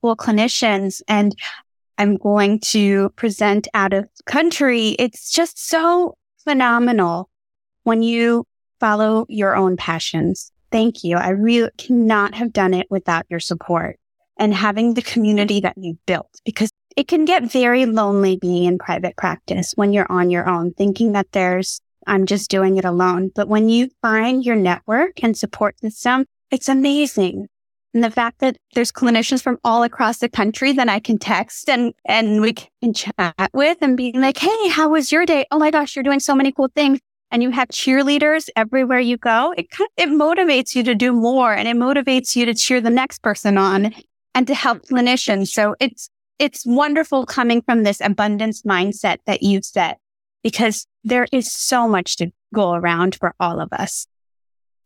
school 0.03 0.17
clinicians 0.17 1.01
and 1.07 1.33
I'm 1.97 2.17
going 2.17 2.59
to 2.73 3.11
present 3.11 3.69
out 3.73 3.93
of 3.93 4.09
country. 4.27 4.97
It's 4.99 5.31
just 5.31 5.65
so 5.69 6.17
phenomenal 6.43 7.31
when 7.85 8.03
you 8.03 8.45
follow 8.81 9.27
your 9.29 9.55
own 9.55 9.77
passions. 9.77 10.51
Thank 10.73 11.05
you. 11.05 11.19
I 11.19 11.29
really 11.29 11.71
cannot 11.79 12.35
have 12.35 12.53
done 12.53 12.75
it 12.75 12.88
without 12.91 13.27
your 13.29 13.38
support 13.38 14.01
and 14.37 14.53
having 14.53 14.95
the 14.95 15.03
community 15.03 15.61
that 15.61 15.79
you 15.79 15.97
built 16.05 16.41
because 16.45 16.73
it 16.97 17.07
can 17.07 17.25
get 17.25 17.45
very 17.45 17.87
lonely 17.87 18.37
being 18.37 18.65
in 18.65 18.79
private 18.79 19.17
practice 19.17 19.73
when 19.77 19.93
you're 19.93 20.11
on 20.11 20.31
your 20.31 20.49
own, 20.49 20.73
thinking 20.73 21.12
that 21.12 21.31
there's, 21.31 21.81
I'm 22.09 22.27
just 22.27 22.51
doing 22.51 22.77
it 22.77 22.85
alone. 22.85 23.31
But 23.37 23.47
when 23.47 23.69
you 23.69 23.88
find 24.03 24.45
your 24.45 24.57
network 24.57 25.23
and 25.23 25.37
support 25.38 25.79
system, 25.79 26.25
it's 26.51 26.69
amazing. 26.69 27.47
And 27.94 28.02
the 28.02 28.11
fact 28.11 28.38
that 28.40 28.57
there's 28.74 28.90
clinicians 28.90 29.42
from 29.42 29.59
all 29.64 29.83
across 29.83 30.18
the 30.18 30.28
country 30.28 30.72
that 30.72 30.88
I 30.88 30.98
can 30.98 31.18
text 31.18 31.68
and, 31.68 31.92
and 32.07 32.40
we 32.40 32.55
can 32.55 32.94
chat 32.94 33.50
with 33.52 33.78
and 33.83 33.96
be 33.96 34.12
like, 34.12 34.38
Hey, 34.38 34.68
how 34.68 34.88
was 34.88 35.12
your 35.12 35.26
day? 35.26 35.46
Oh 35.50 35.59
my 35.59 35.70
gosh, 35.70 35.94
you're 35.94 36.02
doing 36.02 36.20
so 36.20 36.35
many 36.35 36.52
cool 36.52 36.70
things. 36.74 37.00
And 37.31 37.42
you 37.42 37.50
have 37.50 37.68
cheerleaders 37.68 38.48
everywhere 38.57 39.00
you 39.00 39.16
go. 39.16 39.55
It, 39.57 39.70
kind 39.70 39.88
of, 39.96 40.05
it 40.05 40.11
motivates 40.11 40.74
you 40.74 40.83
to 40.85 40.94
do 40.94 41.12
more 41.12 41.52
and 41.52 41.66
it 41.66 41.76
motivates 41.76 42.37
you 42.37 42.44
to 42.44 42.55
cheer 42.55 42.81
the 42.81 42.90
next 42.90 43.22
person 43.22 43.57
on 43.57 43.94
and 44.35 44.46
to 44.46 44.55
help 44.55 44.83
clinicians. 44.83 45.48
So 45.48 45.74
it's, 45.81 46.11
it's 46.38 46.66
wonderful 46.66 47.24
coming 47.24 47.62
from 47.62 47.85
this 47.85 48.00
abundance 48.02 48.62
mindset 48.62 49.18
that 49.26 49.42
you've 49.42 49.64
set 49.64 49.98
because 50.42 50.87
there 51.05 51.26
is 51.33 51.50
so 51.50 51.88
much 51.88 52.16
to 52.16 52.31
go 52.55 52.74
around 52.74 53.14
for 53.14 53.35
all 53.40 53.61
of 53.61 53.72
us. 53.72 54.07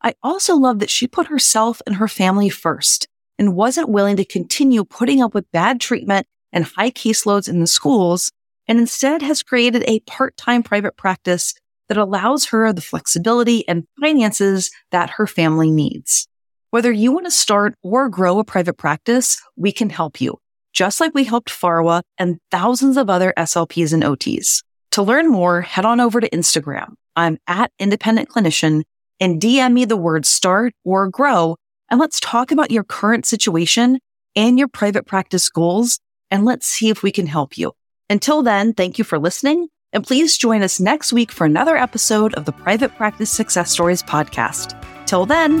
I 0.00 0.14
also 0.22 0.54
love 0.54 0.78
that 0.80 0.90
she 0.90 1.08
put 1.08 1.28
herself 1.28 1.80
and 1.86 1.96
her 1.96 2.08
family 2.08 2.50
first 2.50 3.08
and 3.38 3.54
wasn't 3.54 3.88
willing 3.88 4.16
to 4.16 4.24
continue 4.24 4.84
putting 4.84 5.22
up 5.22 5.34
with 5.34 5.50
bad 5.52 5.80
treatment 5.80 6.26
and 6.52 6.64
high 6.64 6.90
caseloads 6.90 7.48
in 7.48 7.60
the 7.60 7.66
schools, 7.66 8.30
and 8.66 8.78
instead 8.78 9.22
has 9.22 9.42
created 9.42 9.84
a 9.86 10.00
part-time 10.00 10.62
private 10.62 10.96
practice 10.96 11.54
that 11.88 11.98
allows 11.98 12.46
her 12.46 12.72
the 12.72 12.80
flexibility 12.80 13.66
and 13.68 13.86
finances 14.00 14.70
that 14.90 15.10
her 15.10 15.26
family 15.26 15.70
needs. 15.70 16.26
Whether 16.70 16.90
you 16.90 17.12
want 17.12 17.26
to 17.26 17.30
start 17.30 17.74
or 17.82 18.08
grow 18.08 18.38
a 18.38 18.44
private 18.44 18.78
practice, 18.78 19.40
we 19.56 19.70
can 19.70 19.90
help 19.90 20.20
you, 20.20 20.38
just 20.72 21.00
like 21.00 21.14
we 21.14 21.24
helped 21.24 21.50
Farwa 21.50 22.02
and 22.18 22.38
thousands 22.50 22.96
of 22.96 23.10
other 23.10 23.32
SLPs 23.36 23.92
and 23.92 24.02
OTs. 24.02 24.62
To 24.92 25.02
learn 25.02 25.28
more, 25.28 25.60
head 25.60 25.84
on 25.84 26.00
over 26.00 26.20
to 26.20 26.30
Instagram. 26.30 26.94
I'm 27.16 27.38
at 27.46 27.70
independent 27.78 28.28
clinician 28.28 28.82
and 29.20 29.40
DM 29.40 29.72
me 29.72 29.84
the 29.84 29.96
word 29.96 30.26
start 30.26 30.72
or 30.84 31.08
grow 31.08 31.56
and 31.94 32.00
let's 32.00 32.18
talk 32.18 32.50
about 32.50 32.72
your 32.72 32.82
current 32.82 33.24
situation 33.24 34.00
and 34.34 34.58
your 34.58 34.66
private 34.66 35.06
practice 35.06 35.48
goals. 35.48 36.00
And 36.28 36.44
let's 36.44 36.66
see 36.66 36.88
if 36.88 37.04
we 37.04 37.12
can 37.12 37.28
help 37.28 37.56
you. 37.56 37.70
Until 38.10 38.42
then, 38.42 38.72
thank 38.74 38.98
you 38.98 39.04
for 39.04 39.16
listening. 39.16 39.68
And 39.92 40.04
please 40.04 40.36
join 40.36 40.64
us 40.64 40.80
next 40.80 41.12
week 41.12 41.30
for 41.30 41.44
another 41.44 41.76
episode 41.76 42.34
of 42.34 42.46
the 42.46 42.52
Private 42.52 42.96
Practice 42.96 43.30
Success 43.30 43.70
Stories 43.70 44.02
podcast. 44.02 44.74
Till 45.06 45.24
then. 45.24 45.60